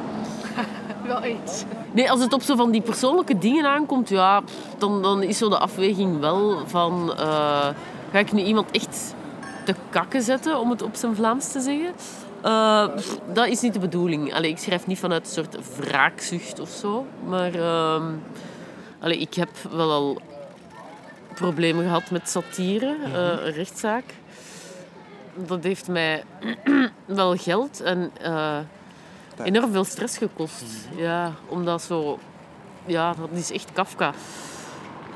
Wel 1.07 1.25
iets. 1.25 1.65
Nee, 1.93 2.11
als 2.11 2.21
het 2.21 2.33
op 2.33 2.43
zo 2.43 2.57
van 2.57 2.71
die 2.71 2.81
persoonlijke 2.81 3.39
dingen 3.39 3.67
aankomt, 3.67 4.09
ja, 4.09 4.43
dan, 4.79 5.03
dan 5.03 5.23
is 5.23 5.39
zo 5.39 5.49
de 5.49 5.59
afweging 5.59 6.19
wel 6.21 6.63
van... 6.67 7.15
eh, 7.19 7.69
ga 8.13 8.19
ik 8.19 8.33
nu 8.33 8.43
iemand 8.43 8.71
echt 8.71 9.15
te 9.65 9.75
kakken 9.91 10.23
zetten, 10.23 10.59
om 10.59 10.71
het 10.71 10.83
op 10.83 10.95
zijn 10.95 11.15
Vlaams 11.15 11.53
te 11.53 11.61
zeggen? 11.61 11.93
Eh, 12.43 12.95
pff, 12.95 13.19
dat 13.33 13.47
is 13.47 13.61
niet 13.61 13.73
de 13.73 13.79
bedoeling. 13.79 14.35
Allee, 14.35 14.51
ik 14.51 14.59
schrijf 14.59 14.87
niet 14.87 14.99
vanuit 14.99 15.27
een 15.27 15.33
soort 15.33 15.77
wraakzucht 15.77 16.61
of 16.61 16.69
zo. 16.69 17.07
Maar 17.29 17.55
ehm, 17.55 18.05
allee, 19.01 19.19
ik 19.19 19.35
heb 19.35 19.51
wel 19.71 19.91
al 19.91 20.21
problemen 21.35 21.85
gehad 21.85 22.11
met 22.11 22.29
satire, 22.29 22.97
eh, 23.05 23.45
een 23.47 23.53
rechtszaak. 23.53 24.05
Dat 25.35 25.65
heeft 25.65 25.89
mij 25.89 26.25
wel 27.07 27.37
geld 27.37 27.81
en... 27.81 28.11
eh, 28.23 28.59
enorm 29.43 29.73
veel 29.73 29.85
stress 29.85 30.19
gekost. 30.19 30.65
Ja, 30.97 31.33
omdat 31.49 31.83
zo... 31.83 32.19
Ja, 32.87 33.15
dat 33.15 33.29
is 33.33 33.53
echt 33.53 33.73
Kafka. 33.73 34.13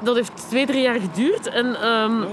Dat 0.03 0.15
heeft 0.17 0.49
twee, 0.49 0.67
drie 0.67 0.83
jaar 0.83 1.01
geduurd. 1.01 1.47
En 1.47 1.81
ehm, 1.81 2.25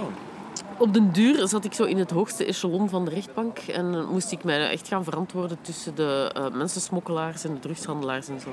op 0.77 0.93
den 0.93 1.11
duur 1.11 1.47
zat 1.47 1.65
ik 1.65 1.73
zo 1.73 1.83
in 1.83 1.97
het 1.97 2.11
hoogste 2.11 2.45
echelon 2.45 2.89
van 2.89 3.05
de 3.05 3.11
rechtbank. 3.11 3.57
En 3.57 4.05
moest 4.05 4.31
ik 4.31 4.43
mij 4.43 4.69
echt 4.69 4.87
gaan 4.87 5.03
verantwoorden 5.03 5.57
tussen 5.61 5.95
de 5.95 6.31
eh, 6.33 6.45
mensensmokkelaars 6.53 7.43
en 7.43 7.53
de 7.53 7.59
drugshandelaars 7.59 8.27
en 8.27 8.39
zo. 8.39 8.49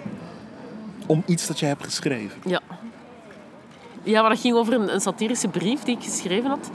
Om 1.06 1.22
iets 1.26 1.46
dat 1.46 1.58
je 1.58 1.66
hebt 1.66 1.84
geschreven. 1.84 2.40
Ja. 2.44 2.60
Ja, 4.02 4.20
maar 4.20 4.30
dat 4.30 4.40
ging 4.40 4.56
over 4.56 4.72
een, 4.72 4.94
een 4.94 5.00
satirische 5.00 5.48
brief 5.48 5.82
die 5.82 5.96
ik 5.96 6.02
geschreven 6.04 6.50
had 6.50 6.70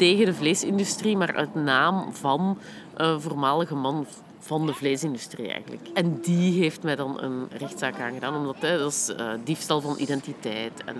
tegen 0.00 0.24
de 0.24 0.34
vleesindustrie, 0.34 1.16
maar 1.16 1.34
uit 1.36 1.54
naam 1.54 2.12
van 2.12 2.58
een 2.94 3.20
voormalige 3.20 3.74
man 3.74 4.06
van 4.38 4.66
de 4.66 4.74
vleesindustrie 4.74 5.52
eigenlijk. 5.52 5.88
En 5.94 6.20
die 6.20 6.60
heeft 6.60 6.82
mij 6.82 6.96
dan 6.96 7.22
een 7.22 7.48
rechtszaak 7.58 8.00
aangedaan, 8.00 8.36
omdat 8.36 8.56
hè, 8.58 8.78
dat 8.78 8.92
is 8.92 9.14
eh, 9.14 9.26
diefstal 9.44 9.80
van 9.80 9.94
identiteit. 9.98 10.84
En, 10.84 10.96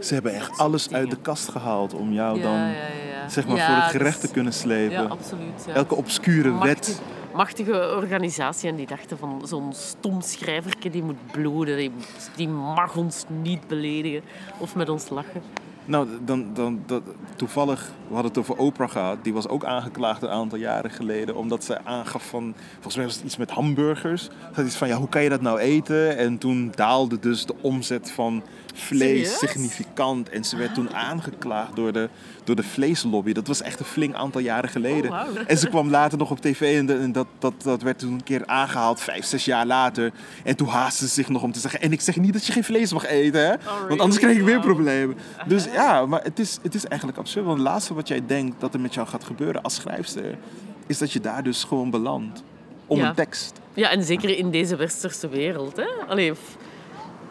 Ze 0.00 0.14
hebben 0.14 0.34
echt 0.34 0.58
alles 0.58 0.92
uit 0.92 1.10
de 1.10 1.16
kast 1.16 1.48
gehaald 1.48 1.94
om 1.94 2.12
jou 2.12 2.40
dan 2.40 2.52
ja, 2.52 2.68
ja. 2.68 3.28
zeg 3.28 3.46
maar 3.46 3.56
voor 3.58 3.74
het 3.74 3.82
dat 3.82 3.90
gerecht 3.90 4.20
te 4.20 4.30
kunnen 4.30 4.52
slepen. 4.52 5.02
Ja, 5.02 5.02
absoluut. 5.02 5.64
Ja. 5.66 5.72
Elke 5.74 5.94
obscure 5.94 6.50
Machtig- 6.50 6.86
wet. 6.86 7.00
Machtige 7.34 7.94
organisatie 7.96 8.68
en 8.68 8.76
die 8.76 8.86
dachten 8.86 9.18
van 9.18 9.42
zo'n 9.44 9.72
stom 9.72 10.20
schrijverke 10.20 10.90
die 10.90 11.02
moet 11.02 11.30
bloeden, 11.32 11.76
die, 11.76 11.92
die 12.36 12.48
mag 12.48 12.96
ons 12.96 13.24
niet 13.42 13.68
beledigen 13.68 14.22
of 14.58 14.74
met 14.74 14.88
ons 14.88 15.08
lachen. 15.08 15.42
Nou, 15.86 16.06
dan, 16.24 16.46
dan, 16.54 16.82
dat, 16.86 17.02
toevallig, 17.36 17.90
we 18.08 18.12
hadden 18.14 18.30
het 18.32 18.38
over 18.40 18.56
Oprah 18.56 18.90
gehad. 18.90 19.16
Die 19.22 19.32
was 19.32 19.48
ook 19.48 19.64
aangeklaagd 19.64 20.22
een 20.22 20.28
aantal 20.28 20.58
jaren 20.58 20.90
geleden. 20.90 21.36
Omdat 21.36 21.64
ze 21.64 21.84
aangaf 21.84 22.28
van, 22.28 22.54
volgens 22.74 22.96
mij 22.96 23.04
was 23.04 23.14
het 23.14 23.24
iets 23.24 23.36
met 23.36 23.50
hamburgers. 23.50 24.22
Ze 24.24 24.30
had 24.52 24.66
iets 24.66 24.76
van, 24.76 24.88
ja, 24.88 24.96
hoe 24.96 25.08
kan 25.08 25.22
je 25.22 25.28
dat 25.28 25.40
nou 25.40 25.58
eten? 25.58 26.16
En 26.16 26.38
toen 26.38 26.72
daalde 26.74 27.18
dus 27.18 27.46
de 27.46 27.54
omzet 27.60 28.10
van 28.10 28.42
vlees 28.74 29.08
Serieus? 29.10 29.38
significant. 29.38 30.28
En 30.28 30.44
ze 30.44 30.56
werd 30.56 30.74
toen 30.74 30.94
aangeklaagd 30.94 31.76
door 31.76 31.92
de, 31.92 32.08
door 32.44 32.56
de 32.56 32.62
vleeslobby. 32.62 33.32
Dat 33.32 33.46
was 33.46 33.62
echt 33.62 33.80
een 33.80 33.86
flink 33.86 34.14
aantal 34.14 34.40
jaren 34.40 34.70
geleden. 34.70 35.10
Oh. 35.10 35.20
En 35.46 35.58
ze 35.58 35.68
kwam 35.68 35.90
later 35.90 36.18
nog 36.18 36.30
op 36.30 36.40
tv 36.40 36.78
en, 36.78 36.86
de- 36.86 36.98
en 36.98 37.12
dat, 37.12 37.26
dat, 37.38 37.54
dat 37.62 37.82
werd 37.82 37.98
toen 37.98 38.12
een 38.12 38.22
keer 38.22 38.46
aangehaald, 38.46 39.00
vijf, 39.00 39.24
zes 39.24 39.44
jaar 39.44 39.66
later. 39.66 40.12
En 40.44 40.56
toen 40.56 40.68
haastte 40.68 41.06
ze 41.06 41.12
zich 41.14 41.28
nog 41.28 41.42
om 41.42 41.52
te 41.52 41.60
zeggen, 41.60 41.80
en 41.80 41.92
ik 41.92 42.00
zeg 42.00 42.16
niet 42.16 42.32
dat 42.32 42.46
je 42.46 42.52
geen 42.52 42.64
vlees 42.64 42.92
mag 42.92 43.06
eten, 43.06 43.46
hè? 43.46 43.54
Want 43.88 44.00
anders 44.00 44.18
krijg 44.20 44.36
ik 44.36 44.42
weer 44.44 44.60
problemen. 44.60 45.16
Dus 45.46 45.66
ja, 45.82 46.06
maar 46.06 46.22
het 46.22 46.38
is, 46.38 46.58
het 46.62 46.74
is 46.74 46.84
eigenlijk 46.86 47.18
absurd. 47.18 47.44
Want 47.46 47.58
het 47.58 47.66
laatste 47.66 47.94
wat 47.94 48.08
jij 48.08 48.22
denkt 48.26 48.60
dat 48.60 48.74
er 48.74 48.80
met 48.80 48.94
jou 48.94 49.06
gaat 49.06 49.24
gebeuren 49.24 49.62
als 49.62 49.74
schrijfster, 49.74 50.38
is 50.86 50.98
dat 50.98 51.12
je 51.12 51.20
daar 51.20 51.42
dus 51.42 51.64
gewoon 51.64 51.90
belandt. 51.90 52.42
Om 52.86 52.98
Ja. 52.98 53.08
een 53.08 53.14
tekst. 53.14 53.60
Ja, 53.74 53.90
en 53.90 54.04
zeker 54.04 54.38
in 54.38 54.50
deze 54.50 54.76
westerse 54.76 55.28
wereld. 55.28 55.76
Hè? 55.76 55.86
Allee, 56.08 56.32
f- 56.34 56.56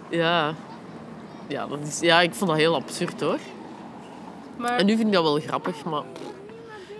ja. 0.10 0.54
Ja, 1.48 1.68
dat 1.68 1.80
is, 1.88 2.00
ja, 2.00 2.22
ik 2.22 2.34
vond 2.34 2.50
dat 2.50 2.60
heel 2.60 2.76
absurd 2.76 3.22
hoor. 3.22 3.40
Maar 4.58 4.78
En 4.78 4.86
nu 4.86 4.96
vind 4.96 5.08
ik 5.08 5.14
dat 5.14 5.24
wel 5.24 5.40
grappig, 5.40 5.84
maar 5.84 6.04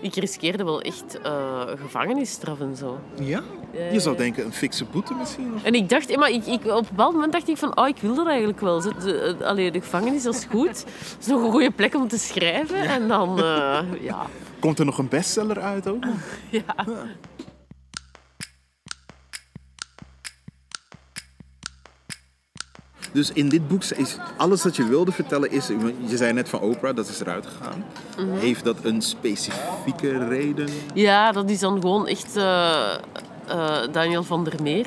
ik 0.06 0.14
riskeerde 0.14 0.64
wel 0.64 0.80
echt 0.82 1.20
eh, 1.20 1.62
gevangenisstraf 1.80 2.60
en 2.60 2.76
zo. 2.76 2.98
Ja? 3.20 3.42
Ja, 3.76 3.92
Je 3.92 4.00
zou 4.00 4.16
denken 4.16 4.44
een 4.44 4.52
fikse 4.52 4.84
boete 4.84 5.14
misschien. 5.14 5.54
Of... 5.54 5.62
En 5.62 5.74
ik 5.74 5.88
dacht, 5.88 6.10
eh, 6.10 6.16
maar 6.16 6.30
ik, 6.30 6.46
ik, 6.46 6.64
op 6.64 6.78
een 6.78 6.86
bepaald 6.88 7.12
moment 7.12 7.32
dacht 7.32 7.48
ik 7.48 7.56
van, 7.56 7.78
oh, 7.78 7.88
ik 7.88 7.96
wil 8.00 8.14
dat 8.14 8.26
eigenlijk 8.26 8.60
wel. 8.60 8.82
Eh, 8.82 9.40
allee, 9.40 9.70
de 9.70 9.80
gevangenis, 9.80 10.22
dat 10.22 10.34
is 10.34 10.44
goed. 10.44 10.84
Dat 11.16 11.16
is 11.20 11.26
nog 11.26 11.42
een 11.42 11.50
goede 11.50 11.70
plek 11.70 11.94
om 11.94 12.08
te 12.08 12.18
schrijven. 12.18 12.80
En 12.80 13.08
dan, 13.08 13.38
eh, 13.38 13.78
ja. 14.00 14.26
Komt 14.58 14.78
er 14.78 14.84
nog 14.84 14.98
een 14.98 15.08
bestseller 15.08 15.60
uit 15.60 15.88
ook? 15.88 16.04
ja. 16.50 16.74
Dus 23.16 23.32
in 23.32 23.48
dit 23.48 23.68
boek 23.68 23.84
is 23.84 24.16
alles 24.36 24.62
wat 24.62 24.76
je 24.76 24.84
wilde 24.84 25.12
vertellen 25.12 25.50
is... 25.50 25.66
Je 26.06 26.16
zei 26.16 26.32
net 26.32 26.48
van 26.48 26.60
Oprah, 26.60 26.96
dat 26.96 27.08
is 27.08 27.20
eruit 27.20 27.46
gegaan. 27.46 27.84
Mhm. 28.16 28.38
Heeft 28.38 28.64
dat 28.64 28.76
een 28.82 29.02
specifieke 29.02 30.28
reden? 30.28 30.68
Ja, 30.94 31.32
dat 31.32 31.50
is 31.50 31.58
dan 31.58 31.80
gewoon 31.80 32.06
echt 32.06 32.36
eh, 32.36 32.94
eh, 33.46 33.92
Daniel 33.92 34.22
van 34.22 34.44
der 34.44 34.62
Meer. 34.62 34.86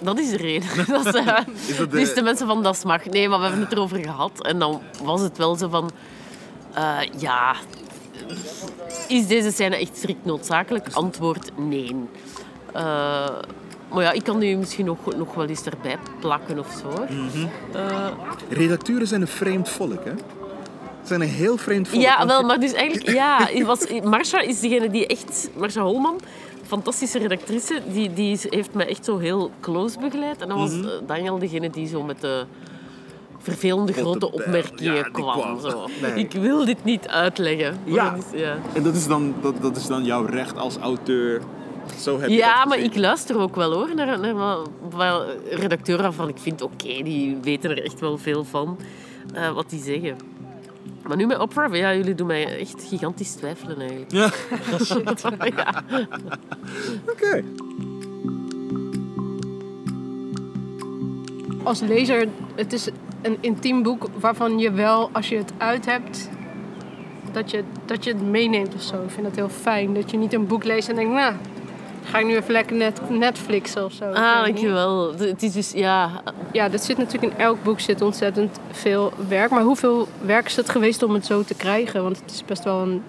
Dat 0.00 0.18
is 0.18 0.30
de 0.30 0.36
reden. 0.36 0.68
dat 0.86 1.06
is, 1.06 1.14
eh, 1.14 1.38
Is 1.66 1.76
dat 1.76 1.90
Dus 1.90 2.08
de 2.08 2.14
de... 2.14 2.22
mensen 2.22 2.46
van 2.46 2.62
Das 2.62 2.84
Mag. 2.84 3.04
Nee, 3.04 3.28
maar 3.28 3.38
we 3.38 3.44
hebben 3.44 3.62
het 3.62 3.72
erover 3.72 3.98
gehad. 3.98 4.44
En 4.46 4.58
dan 4.58 4.80
was 5.02 5.20
het 5.20 5.38
wel 5.38 5.56
zo 5.56 5.68
van... 5.68 5.90
ja... 7.18 7.54
Is 9.08 9.26
deze 9.26 9.50
scène 9.50 9.76
echt 9.76 9.96
strikt 9.96 10.24
noodzakelijk? 10.24 10.88
Antwoord 10.92 11.50
nee. 11.56 11.94
Maar 13.92 14.02
ja, 14.02 14.12
ik 14.12 14.24
kan 14.24 14.38
die 14.38 14.56
misschien 14.56 14.84
nog, 14.84 14.98
nog 15.16 15.34
wel 15.34 15.46
eens 15.46 15.62
erbij 15.64 15.96
plakken 16.20 16.58
of 16.58 16.80
zo. 16.82 17.04
Eh, 17.72 18.06
Redacteuren 18.48 19.06
zijn 19.06 19.20
een 19.20 19.26
vreemd 19.28 19.68
volk, 19.68 20.04
hè? 20.04 20.12
Zijn 21.02 21.20
een 21.20 21.28
heel 21.28 21.56
vreemd 21.56 21.88
volk. 21.88 22.02
Ja, 22.02 22.26
wel, 22.26 22.42
maar 22.42 22.60
dus 22.60 22.72
eigenlijk, 22.72 23.10
ja, 23.22 23.48
was, 23.64 23.86
Marsha 24.02 24.40
is 24.40 24.60
degene 24.60 24.90
die 24.90 25.06
echt, 25.06 25.50
Marsha 25.56 25.82
Holman, 25.82 26.20
fantastische 26.66 27.18
redactrice, 27.18 27.82
die, 27.92 28.12
die 28.12 28.38
heeft 28.42 28.74
me 28.74 28.84
echt 28.84 29.04
zo 29.04 29.18
heel 29.18 29.50
close 29.60 29.98
begeleid. 29.98 30.40
En 30.42 30.48
dan 30.48 30.58
was 30.58 30.72
eh, 30.80 30.86
Daniel 31.06 31.38
degene 31.38 31.70
die 31.70 31.86
zo 31.88 32.02
met 32.02 32.20
de 32.20 32.44
vervelende 33.38 33.92
grote 33.92 34.32
opmerkingen 34.32 34.94
Ja, 34.94 35.02
kwam. 35.02 35.40
kwam. 35.40 35.60
Zo. 35.60 35.86
Nee. 36.02 36.12
Ik 36.14 36.32
wil 36.32 36.64
dit 36.64 36.84
niet 36.84 37.08
uitleggen. 37.08 37.78
Ja. 37.84 38.14
is- 38.14 38.40
ja. 38.40 38.56
En 38.74 38.82
dat 38.82 38.94
is, 38.94 39.06
dan, 39.06 39.34
dat, 39.42 39.62
dat 39.62 39.76
is 39.76 39.86
dan 39.86 40.04
jouw 40.04 40.24
recht 40.24 40.58
als 40.58 40.76
auteur. 40.76 41.40
Zo 41.98 42.20
heb 42.20 42.28
je 42.28 42.36
Ja, 42.36 42.64
maar 42.64 42.78
ik 42.78 42.96
luister 42.96 43.38
ook 43.38 43.56
wel 43.56 43.72
hoor 43.72 43.94
naar, 43.94 44.20
naar 44.20 44.46
redacteuren 45.50 46.04
waarvan 46.04 46.28
ik 46.28 46.38
vind, 46.38 46.62
oké, 46.62 47.02
die 47.02 47.38
weten 47.42 47.70
er 47.70 47.84
echt 47.84 48.00
wel 48.00 48.18
veel 48.18 48.44
van, 48.44 48.78
eh, 49.34 49.50
wat 49.50 49.70
die 49.70 49.82
zeggen. 49.82 50.16
Maar 51.02 51.16
nu 51.16 51.26
met 51.26 51.38
Oprah, 51.38 51.74
ja, 51.74 51.94
jullie 51.94 52.14
doen 52.14 52.26
mij 52.26 52.58
echt 52.58 52.84
gigantisch 52.88 53.32
twijfelen 53.32 53.80
eigenlijk. 53.80 54.12
Ja, 54.12 54.30
ja. 55.56 55.84
oké. 57.08 57.44
als 61.68 61.80
lezer, 61.80 62.28
het 62.54 62.72
is 62.72 62.88
een 63.22 63.38
intiem 63.40 63.82
boek 63.82 64.08
waarvan 64.20 64.58
je 64.58 64.70
wel, 64.70 65.10
als 65.12 65.28
je 65.28 65.36
het 65.36 65.52
uit 65.56 65.86
hebt, 65.86 66.28
dat 67.32 67.50
je, 67.50 67.64
dat 67.84 68.04
je 68.04 68.12
het 68.12 68.22
meeneemt 68.22 68.74
of 68.74 68.82
zo. 68.82 69.02
Ik 69.02 69.10
vind 69.10 69.26
dat 69.26 69.36
heel 69.36 69.48
fijn. 69.48 69.94
Dat 69.94 70.10
je 70.10 70.16
niet 70.16 70.32
een 70.32 70.46
boek 70.46 70.64
leest 70.64 70.88
en 70.88 70.94
denkt, 70.94 71.12
nou, 71.12 71.34
ga 72.10 72.18
ik 72.18 72.26
nu 72.26 72.36
even 72.36 72.52
lekker 72.52 72.76
net, 72.76 73.00
Netflixen 73.10 73.84
of 73.84 73.92
zo. 73.92 74.04
Ah, 74.04 74.42
dankjewel. 74.44 75.12
Het 75.18 75.42
is 75.42 75.52
dus, 75.52 75.72
ja... 75.72 76.22
Ja, 76.52 76.68
dat 76.68 76.82
zit 76.82 76.98
natuurlijk 76.98 77.32
in 77.32 77.38
elk 77.38 77.62
boek 77.62 77.80
zit 77.80 78.02
ontzettend 78.02 78.58
veel 78.70 79.12
werk. 79.28 79.50
Maar 79.50 79.62
hoeveel 79.62 80.08
werk 80.20 80.46
is 80.46 80.56
het 80.56 80.68
geweest 80.68 81.02
om 81.02 81.14
het 81.14 81.26
zo 81.26 81.42
te 81.42 81.54
krijgen? 81.54 82.02
Want 82.02 82.20
het 82.20 82.30
is 82.30 82.44
best 82.44 82.64
wel 82.64 82.80
een 82.80 83.02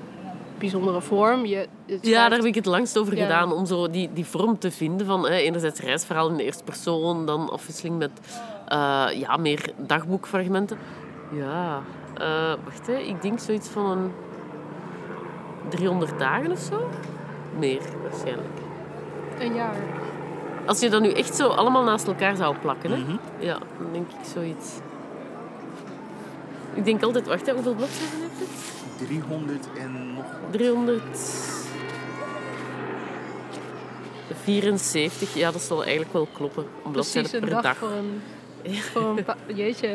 bijzondere 0.57 1.01
vorm. 1.01 1.45
Je, 1.45 1.67
Ja, 2.01 2.29
daar 2.29 2.37
heb 2.37 2.47
ik 2.47 2.55
het 2.55 2.65
langst 2.65 2.97
over 2.97 3.15
Ja. 3.15 3.23
gedaan. 3.23 3.51
Om 3.53 3.65
zo 3.65 3.89
die, 3.89 4.09
die 4.13 4.25
vorm 4.25 4.59
te 4.59 4.71
vinden 4.71 5.05
van 5.05 5.27
hè, 5.27 5.35
enerzijds 5.35 5.79
reisverhaal 5.79 6.29
in 6.29 6.37
de 6.37 6.43
eerste 6.43 6.63
persoon, 6.63 7.25
dan 7.25 7.49
afwisseling 7.49 7.97
met 7.97 8.11
eh, 8.67 9.05
ja, 9.13 9.37
meer 9.37 9.71
dagboekfragmenten. 9.77 10.77
Ja, 11.33 11.81
eh, 12.17 12.53
wacht 12.63 12.87
hè. 12.87 12.97
Ik 12.97 13.21
denk 13.21 13.39
zoiets 13.39 13.67
van 13.67 13.85
een 13.91 14.11
300 15.69 16.19
dagen 16.19 16.51
of 16.51 16.59
zo. 16.59 16.89
Meer, 17.59 17.81
waarschijnlijk. 18.09 18.47
Een 19.39 19.53
jaar. 19.53 19.75
Als 20.65 20.79
je 20.79 20.89
dat 20.89 21.01
nu 21.01 21.11
echt 21.11 21.35
zo 21.35 21.47
allemaal 21.47 21.83
naast 21.83 22.07
elkaar 22.07 22.35
zou 22.35 22.55
plakken, 22.61 22.91
hè? 22.91 22.97
ja, 23.45 23.57
dan 23.77 23.91
denk 23.91 24.07
ik 24.09 24.25
zoiets. 24.33 24.69
Ik 26.73 26.85
denk 26.85 27.03
altijd, 27.03 27.27
wacht 27.27 27.45
hè, 27.45 27.53
hoeveel 27.53 27.73
bladzijden 27.73 28.19
heeft 28.19 28.39
het? 28.39 29.07
300 29.07 29.67
en 29.79 30.13
nog 30.13 30.25
wat. 30.41 30.51
374, 34.43 35.33
ja, 35.33 35.51
dat 35.51 35.61
zal 35.61 35.81
eigenlijk 35.81 36.13
wel 36.13 36.27
kloppen. 36.33 36.65
Een 36.85 36.91
Precies 36.91 37.11
bladzijde 37.11 37.37
een 37.47 37.53
per 37.53 37.61
dag, 37.61 37.63
dag. 37.63 37.77
voor 37.77 37.89
een... 37.91 38.21
Voor 38.81 39.01
een 39.17 39.23
pa- 39.23 39.35
Jeetje. 39.55 39.87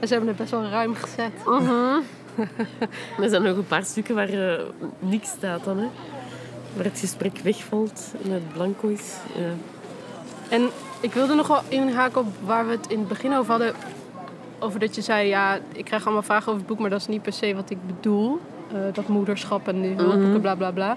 En 0.00 0.08
ze 0.08 0.14
hebben 0.14 0.28
het 0.28 0.36
best 0.36 0.50
wel 0.50 0.64
ruim 0.64 0.94
gezet. 0.94 1.32
Er 3.20 3.28
zijn 3.28 3.42
nog 3.42 3.56
een 3.56 3.66
paar 3.66 3.84
stukken 3.84 4.14
waar 4.14 4.28
eh, 4.28 4.62
niks 4.98 5.28
staat 5.28 5.64
dan, 5.64 5.78
hè. 5.78 5.86
Waar 6.76 6.84
het 6.84 6.98
gesprek 6.98 7.38
wegvalt 7.38 8.14
en 8.24 8.30
het 8.30 8.52
blanco 8.52 8.88
is. 8.88 9.14
Ja. 9.34 9.42
En 10.48 10.68
ik 11.00 11.12
wilde 11.12 11.34
nog 11.34 11.46
wel 11.46 11.60
inhaken 11.68 12.20
op 12.20 12.26
waar 12.44 12.66
we 12.66 12.72
het 12.72 12.86
in 12.86 12.98
het 12.98 13.08
begin 13.08 13.34
over 13.34 13.50
hadden. 13.50 13.72
Over 14.58 14.80
dat 14.80 14.94
je 14.94 15.02
zei, 15.02 15.28
ja, 15.28 15.58
ik 15.72 15.84
krijg 15.84 16.04
allemaal 16.04 16.22
vragen 16.22 16.46
over 16.46 16.58
het 16.58 16.66
boek, 16.66 16.78
maar 16.78 16.90
dat 16.90 17.00
is 17.00 17.06
niet 17.06 17.22
per 17.22 17.32
se 17.32 17.54
wat 17.54 17.70
ik 17.70 17.78
bedoel. 17.86 18.40
Eh, 18.72 18.78
dat 18.92 19.08
moederschap 19.08 19.68
en 19.68 19.80
die 19.82 19.94
hulpboeken, 19.94 20.40
bla 20.40 20.54
bla 20.54 20.70
bla. 20.70 20.96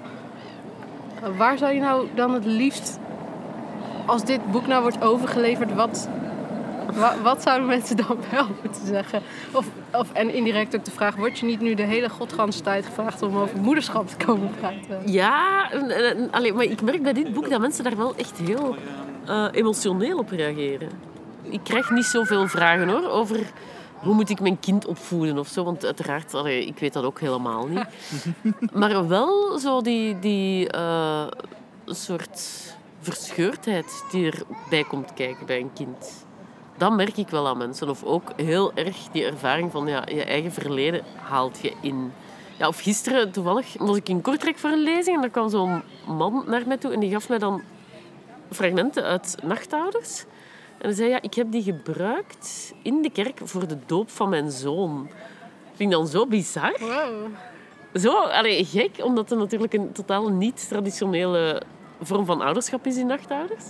Eh, 1.24 1.38
waar 1.38 1.58
zou 1.58 1.74
je 1.74 1.80
nou 1.80 2.08
dan 2.16 2.34
het 2.34 2.46
liefst, 2.46 3.00
als 4.06 4.24
dit 4.26 4.52
boek 4.52 4.68
nou 4.68 4.82
wordt 4.82 5.02
overgeleverd, 5.04 5.74
wat, 5.76 6.10
wa- 6.22 6.29
wat 7.24 7.42
zouden 7.42 7.68
mensen 7.68 7.98
dan 7.98 8.18
wel 8.32 8.48
moeten 8.64 8.86
zeggen? 8.86 9.22
Of, 9.52 9.66
of, 9.94 10.12
en 10.14 10.34
indirect 10.34 10.76
ook 10.76 10.86
de 10.86 10.92
vraag, 10.92 11.16
word 11.16 11.40
je 11.40 11.46
niet 11.46 11.60
nu 11.62 11.74
de 11.74 11.84
hele 11.84 12.10
godganse 12.10 12.62
tijd 12.62 12.86
gevraagd 12.86 13.22
om 13.22 13.38
over 13.38 13.58
moederschap 13.60 14.08
te 14.10 14.26
komen 14.26 14.52
praten? 14.60 15.12
Ja, 15.12 15.72
en- 15.72 15.90
en- 15.90 16.18
en- 16.18 16.32
allee, 16.32 16.54
maar 16.54 16.64
ik 16.64 16.82
merk 16.82 17.04
bij 17.04 17.14
dit 17.14 17.34
boek 17.34 17.50
dat 17.50 17.62
mensen 17.62 17.84
daar 17.84 17.98
wel 17.98 18.16
echt 18.16 18.38
heel 18.38 18.76
eh, 19.26 19.46
emotioneel 19.52 20.18
op 20.18 20.30
reageren. 20.30 20.90
Ik 21.44 21.60
krijg 21.64 21.90
niet 21.90 22.06
zoveel 22.06 22.48
vragen 22.48 22.90
hoor, 22.90 23.10
over 23.10 23.40
hoe 24.00 24.14
moet 24.14 24.30
ik 24.30 24.40
mijn 24.42 24.60
kind 24.60 24.86
opvoeden 24.86 25.38
of 25.38 25.48
zo. 25.48 25.64
Want 25.64 25.86
uiteraard, 25.86 26.34
allee, 26.34 26.66
ik 26.66 26.80
weet 26.80 26.94
dat 26.94 27.04
ook 27.04 27.20
helemaal 27.20 27.68
niet. 27.68 27.86
maar 28.74 29.08
wel 29.08 29.60
zo 29.60 29.82
die, 29.82 30.20
die 30.20 30.70
eh, 30.70 31.28
soort 31.86 32.42
verscheurdheid 33.02 34.04
die 34.12 34.32
erbij 34.32 34.84
komt 34.84 35.14
kijken 35.14 35.46
bij 35.46 35.60
een 35.60 35.74
kind. 35.74 36.26
Dat 36.80 36.96
merk 36.96 37.18
ik 37.18 37.30
wel 37.30 37.48
aan 37.48 37.58
mensen. 37.58 37.90
Of 37.90 38.04
ook 38.04 38.32
heel 38.36 38.72
erg 38.74 38.98
die 39.12 39.26
ervaring 39.26 39.72
van 39.72 39.88
ja, 39.88 40.04
je 40.08 40.24
eigen 40.24 40.52
verleden 40.52 41.04
haalt 41.16 41.60
je 41.62 41.74
in 41.82 42.14
Ja, 42.58 42.68
of 42.68 42.80
gisteren 42.80 43.32
toevallig 43.32 43.76
was 43.78 43.98
ik 43.98 44.10
in 44.10 44.22
Kortrijk 44.22 44.58
voor 44.58 44.70
een 44.70 44.84
lezing 44.84 45.18
en 45.18 45.24
er 45.24 45.30
kwam 45.30 45.50
zo'n 45.50 45.82
man 46.08 46.44
naar 46.48 46.64
mij 46.68 46.78
toe 46.78 46.94
en 46.94 47.00
die 47.00 47.12
gaf 47.12 47.30
mij 47.30 47.38
dan 47.38 47.62
fragmenten 48.52 49.04
uit 49.04 49.36
Nachtouders. 49.44 50.26
En 50.78 50.86
hij 50.86 50.94
zei, 50.94 51.10
ja, 51.10 51.22
ik 51.22 51.34
heb 51.34 51.52
die 51.52 51.64
gebruikt 51.64 52.74
in 52.84 53.02
de 53.02 53.10
kerk 53.10 53.40
voor 53.44 53.68
de 53.68 53.78
doop 53.86 54.10
van 54.10 54.30
mijn 54.30 54.52
zoon. 54.52 55.10
Vind 55.66 55.92
ik 55.92 55.98
dan 55.98 56.08
zo 56.08 56.28
bizar. 56.28 56.76
Wow. 56.80 57.28
Zo 57.94 58.12
allee, 58.12 58.66
gek, 58.66 59.04
omdat 59.04 59.30
het 59.30 59.40
natuurlijk 59.40 59.74
een 59.74 59.92
totaal 59.92 60.30
niet-traditionele 60.30 61.62
vorm 62.02 62.26
van 62.26 62.42
ouderschap 62.42 62.86
is 62.86 62.98
in 62.98 63.08
Nachtouders. 63.08 63.66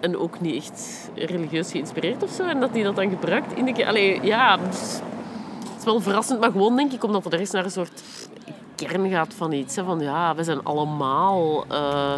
En 0.00 0.16
ook 0.16 0.40
niet 0.40 0.54
echt 0.54 1.10
religieus 1.14 1.70
geïnspireerd 1.70 2.22
of 2.22 2.30
zo. 2.30 2.44
En 2.44 2.60
dat 2.60 2.70
hij 2.70 2.82
dat 2.82 2.96
dan 2.96 3.10
gebruikt 3.10 3.52
in 3.52 3.64
de. 3.64 3.86
Allee, 3.86 4.22
ja, 4.22 4.56
dus, 4.56 5.00
het 5.68 5.78
is 5.78 5.84
wel 5.84 6.00
verrassend. 6.00 6.40
Maar 6.40 6.50
gewoon 6.50 6.76
denk 6.76 6.92
ik 6.92 7.04
omdat 7.04 7.24
het 7.24 7.32
ergens 7.32 7.50
naar 7.50 7.64
een 7.64 7.70
soort 7.70 8.02
kern 8.74 9.10
gaat 9.10 9.34
van 9.34 9.52
iets. 9.52 9.76
Hè, 9.76 9.84
van 9.84 10.00
ja, 10.00 10.34
we 10.34 10.44
zijn 10.44 10.64
allemaal 10.64 11.64
eh, 11.68 12.14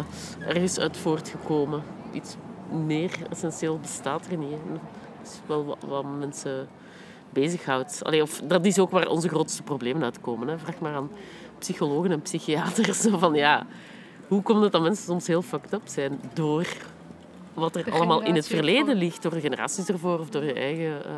ergens 0.47 0.79
uit 0.79 0.97
voortgekomen. 0.97 1.83
Iets 2.11 2.35
meer 2.85 3.11
essentieel 3.29 3.79
bestaat 3.79 4.27
er 4.31 4.37
niet. 4.37 4.57
Dat 4.71 5.31
is 5.31 5.39
wel 5.45 5.65
wat, 5.65 5.77
wat 5.87 6.05
mensen 6.19 6.67
bezighoudt. 7.29 8.03
Allee, 8.03 8.21
of, 8.21 8.41
dat 8.43 8.65
is 8.65 8.79
ook 8.79 8.91
waar 8.91 9.07
onze 9.07 9.27
grootste 9.27 9.63
problemen 9.63 10.03
uitkomen. 10.03 10.47
Hè. 10.47 10.59
Vraag 10.59 10.79
maar 10.79 10.95
aan 10.95 11.11
psychologen 11.57 12.11
en 12.11 12.21
psychiaters. 12.21 13.05
Van, 13.11 13.33
ja, 13.33 13.65
hoe 14.27 14.41
komt 14.41 14.61
het 14.63 14.71
dat 14.71 14.81
mensen 14.81 15.05
soms 15.05 15.27
heel 15.27 15.41
fucked 15.41 15.73
up 15.73 15.81
zijn? 15.83 16.19
Door 16.33 16.67
wat 17.53 17.75
er 17.75 17.83
De 17.83 17.91
allemaal 17.91 18.21
in 18.23 18.35
het 18.35 18.47
verleden 18.47 18.79
ervoor. 18.79 18.95
ligt. 18.95 19.21
Door 19.21 19.31
de 19.31 19.39
generaties 19.39 19.87
ervoor 19.87 20.19
of 20.19 20.29
door 20.29 20.43
je 20.43 20.53
eigen 20.53 21.05
eh, 21.05 21.11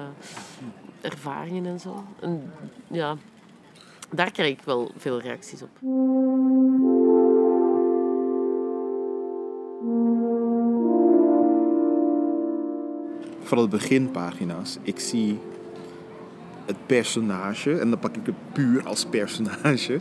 ervaringen 1.01 1.65
en 1.65 1.79
zo. 1.79 2.03
En 2.19 2.51
ja, 2.87 3.15
daar 4.11 4.31
krijg 4.31 4.51
ik 4.51 4.61
wel 4.65 4.91
veel 4.97 5.19
reacties 5.19 5.61
op. 5.61 5.69
Vooral 13.43 13.69
de 13.69 13.77
beginpagina's. 13.77 14.77
Ik 14.81 14.99
zie 14.99 15.39
het 16.65 16.75
personage, 16.85 17.77
en 17.77 17.89
dan 17.89 17.99
pak 17.99 18.15
ik 18.15 18.25
het 18.25 18.35
puur 18.53 18.87
als 18.87 19.05
personage. 19.05 19.99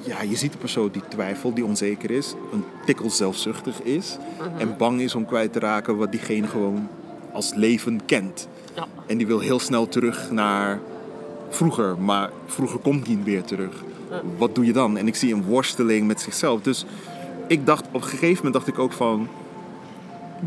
Ja, 0.00 0.22
je 0.22 0.36
ziet 0.36 0.52
een 0.52 0.58
persoon 0.58 0.88
die 0.92 1.02
twijfelt, 1.08 1.54
die 1.54 1.64
onzeker 1.64 2.10
is, 2.10 2.34
een 2.52 2.64
tikkel 2.86 3.10
zelfzuchtig 3.10 3.82
is 3.82 4.16
en 4.58 4.76
bang 4.76 5.00
is 5.00 5.14
om 5.14 5.26
kwijt 5.26 5.52
te 5.52 5.58
raken 5.58 5.96
wat 5.96 6.10
diegene 6.10 6.46
gewoon 6.46 6.88
als 7.32 7.54
leven 7.54 8.00
kent. 8.06 8.48
Ja. 8.74 8.86
En 9.06 9.18
die 9.18 9.26
wil 9.26 9.38
heel 9.38 9.58
snel 9.58 9.88
terug 9.88 10.30
naar 10.30 10.80
vroeger, 11.48 11.98
maar 11.98 12.30
vroeger 12.46 12.78
komt 12.78 13.08
niet 13.08 13.26
meer 13.26 13.42
terug. 13.42 13.84
Wat 14.36 14.54
doe 14.54 14.64
je 14.64 14.72
dan? 14.72 14.96
En 14.96 15.06
ik 15.06 15.14
zie 15.14 15.34
een 15.34 15.44
worsteling 15.44 16.06
met 16.06 16.20
zichzelf. 16.20 16.62
Dus 16.62 16.84
ik 17.46 17.66
dacht, 17.66 17.86
op 17.86 17.94
een 17.94 18.02
gegeven 18.02 18.36
moment 18.36 18.54
dacht 18.54 18.68
ik 18.68 18.78
ook 18.78 18.92
van, 18.92 19.28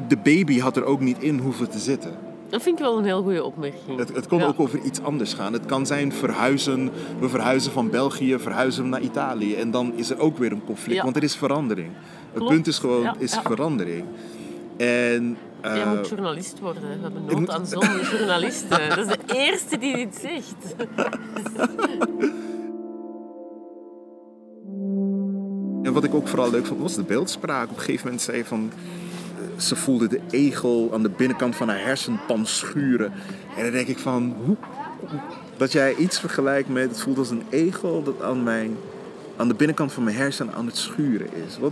de 0.08 0.18
baby 0.18 0.60
had 0.60 0.78
er 0.78 0.84
ook 0.84 1.00
niet 1.00 1.18
in 1.20 1.40
hoeven 1.40 1.70
te 1.70 1.80
zitten. 1.80 2.14
Dat 2.50 2.62
vind 2.62 2.80
ik 2.80 2.86
wel 2.86 2.98
een 2.98 3.04
heel 3.06 3.22
goede 3.24 3.44
opmerking. 3.44 3.98
Het, 3.98 4.16
het 4.16 4.28
kon 4.28 4.40
Ja. 4.40 4.46
ook 4.46 4.60
over 4.60 4.80
iets 4.82 5.02
anders 5.02 5.34
gaan. 5.34 5.54
Het 5.54 5.66
kan 5.66 5.86
zijn 5.86 6.12
verhuizen. 6.14 6.90
We 7.20 7.30
verhuizen 7.30 7.72
van 7.72 7.90
België, 7.90 8.36
verhuizen 8.40 8.90
naar 8.90 9.02
Italië. 9.02 9.56
En 9.56 9.72
dan 9.72 9.94
is 9.96 10.10
er 10.10 10.20
ook 10.20 10.38
weer 10.38 10.52
een 10.52 10.64
conflict, 10.66 10.98
Ja. 10.98 11.04
want 11.04 11.16
er 11.16 11.24
is 11.24 11.36
verandering. 11.36 11.90
Het 12.34 12.46
punt 12.46 12.68
is 12.68 12.78
gewoon, 12.80 13.02
Ja, 13.02 13.16
is 13.18 13.40
verandering. 13.44 14.06
En 14.78 15.38
Jij 15.62 15.82
eh, 15.82 15.92
moet 15.92 16.08
journalist 16.10 16.60
worden. 16.60 16.84
hè. 16.84 16.96
We 16.96 17.02
hebben 17.02 17.26
nood 17.26 17.50
aan 17.50 17.66
zo'n 17.68 18.00
journalisten. 18.12 18.90
Dat 18.90 18.98
is 18.98 19.06
de 19.08 19.20
eerste 19.46 19.78
die 19.78 19.96
dit 19.96 20.16
zegt. 20.22 20.76
En 25.84 25.94
wat 25.94 26.04
ik 26.04 26.14
ook 26.14 26.28
vooral 26.28 26.50
leuk 26.50 26.66
vond, 26.66 26.82
was 26.82 26.96
de 26.96 27.04
beeldspraak. 27.04 27.70
Op 27.70 27.76
een 27.76 27.80
gegeven 27.82 28.04
moment 28.06 28.22
zei 28.24 28.38
je 28.38 28.46
van... 28.46 28.72
Ze 29.58 29.76
voelde 29.76 30.08
de 30.08 30.20
egel 30.30 30.90
aan 30.94 31.04
de 31.04 31.10
binnenkant 31.10 31.56
van 31.56 31.70
haar 31.70 31.84
hersenpan 31.84 32.46
schuren. 32.46 33.14
En 33.58 33.64
dan 33.64 33.72
denk 33.72 33.88
ik 33.88 33.98
van... 34.00 34.36
Hoe, 34.46 34.56
dat 35.58 35.72
jij 35.72 35.96
iets 35.96 36.20
vergelijkt 36.20 36.70
met... 36.70 36.90
Het 36.90 37.02
voelt 37.02 37.18
als 37.18 37.30
een 37.30 37.44
egel 37.50 38.04
dat 38.04 38.22
aan, 38.22 38.44
mijn, 38.44 38.78
aan 39.38 39.48
de 39.48 39.54
binnenkant 39.54 39.94
van 39.94 40.04
mijn 40.04 40.16
hersen 40.16 40.54
aan 40.54 40.66
het 40.66 40.78
schuren 40.78 41.28
is. 41.48 41.58
Wat, 41.60 41.72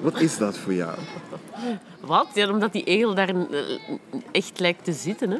wat 0.00 0.20
is 0.20 0.36
dat 0.38 0.58
voor 0.58 0.74
jou? 0.74 0.94
Wat? 2.00 2.26
Ja, 2.34 2.50
omdat 2.50 2.72
die 2.72 2.84
egel 2.84 3.14
daar 3.14 3.28
eh, 3.28 3.36
echt 4.30 4.60
lijkt 4.60 4.84
te 4.84 4.92
zitten. 4.92 5.30
Hè? 5.30 5.38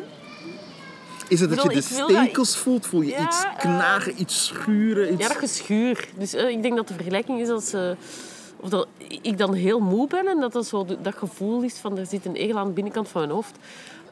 Is 1.28 1.40
het 1.40 1.50
dat 1.50 1.62
je 1.62 1.68
de 1.68 1.74
dat- 1.74 1.84
stekels 1.84 2.56
voelt? 2.56 2.86
Voel 2.86 3.00
je 3.00 3.10
Ja, 3.10 3.26
iets 3.26 3.44
knagen, 3.58 4.20
iets 4.20 4.44
schuren? 4.46 5.12
Iets... 5.12 5.22
Ja, 5.22 5.28
dat 5.28 5.36
geschuur. 5.36 6.08
Dus 6.18 6.34
eh, 6.34 6.48
ik 6.48 6.62
denk 6.62 6.76
dat 6.76 6.88
de 6.88 6.94
vergelijking 6.94 7.40
is 7.40 7.48
als... 7.48 7.72
eh, 7.72 7.90
of 8.60 8.68
dat 8.68 8.86
ik 9.22 9.38
dan 9.38 9.54
heel 9.54 9.80
moe 9.80 10.08
ben 10.08 10.26
en 10.26 10.40
dat 10.40 10.52
dat 10.52 10.66
zo 10.66 10.86
dat 11.02 11.14
gevoel 11.14 11.62
is 11.62 11.74
van 11.74 11.98
er 11.98 12.06
zit 12.06 12.24
een 12.24 12.34
egel 12.34 12.58
aan 12.58 12.66
de 12.66 12.72
binnenkant 12.72 13.08
van 13.08 13.20
mijn 13.20 13.32
hoofd. 13.32 13.58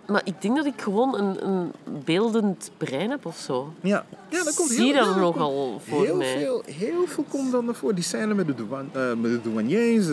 Maar 0.06 0.20
ik 0.24 0.42
denk 0.42 0.56
dat 0.56 0.66
ik 0.66 0.80
gewoon 0.80 1.18
een, 1.18 1.46
een 1.48 1.72
beeldend 2.04 2.70
brein 2.76 3.10
heb 3.10 3.26
of 3.26 3.36
zo. 3.36 3.72
Ja, 3.80 4.04
ja 4.28 4.44
dat 4.44 4.54
komt 4.54 4.68
Zie 4.68 4.84
heel, 4.84 4.94
dat 4.94 5.04
ja, 5.04 5.12
dat 5.12 5.20
nogal 5.20 5.68
komt 5.70 5.82
voor 5.82 6.04
heel 6.04 6.16
mij. 6.16 6.38
Veel, 6.38 6.62
heel 6.66 7.06
veel 7.06 7.24
komt 7.28 7.52
dan 7.52 7.74
voren. 7.74 7.94
Die 7.94 8.04
scène 8.04 8.34
met 8.34 8.46
de, 8.46 8.66
eh, 8.92 9.14
met 9.14 9.30
de 9.30 9.40
douaniers. 9.42 10.06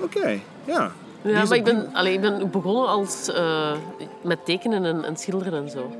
Oké, 0.00 0.40
ja. 0.64 0.92
Ja, 1.22 1.44
maar 1.44 1.56
ik 1.56 1.64
ben, 1.64 1.94
allee, 1.94 2.12
ik 2.12 2.20
ben 2.20 2.50
begonnen 2.50 2.88
als, 2.88 3.28
eh, 3.28 3.72
met 4.22 4.44
tekenen 4.44 4.84
en, 4.84 5.04
en 5.04 5.16
schilderen 5.16 5.62
en 5.62 5.70
zo. 5.70 5.90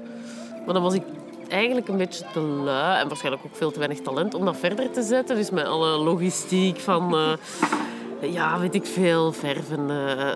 Maar 0.65 0.75
dan 0.75 0.83
was 0.83 0.95
ik 0.95 1.03
eigenlijk 1.49 1.89
een 1.89 1.97
beetje 1.97 2.25
te 2.33 2.41
lui 2.41 3.01
en 3.01 3.09
waarschijnlijk 3.09 3.45
ook 3.47 3.57
veel 3.57 3.71
te 3.71 3.79
weinig 3.79 4.01
talent 4.01 4.35
om 4.35 4.45
dat 4.45 4.57
verder 4.57 4.91
te 4.91 5.03
zetten. 5.03 5.37
Dus 5.37 5.51
met 5.51 5.67
alle 5.67 5.97
logistiek 5.97 6.81
van, 6.81 7.17
eh, 7.17 8.33
ja, 8.33 8.59
weet 8.59 8.75
ik 8.75 8.87
veel, 8.87 9.33
verven. 9.33 9.91
eh, 9.91 10.35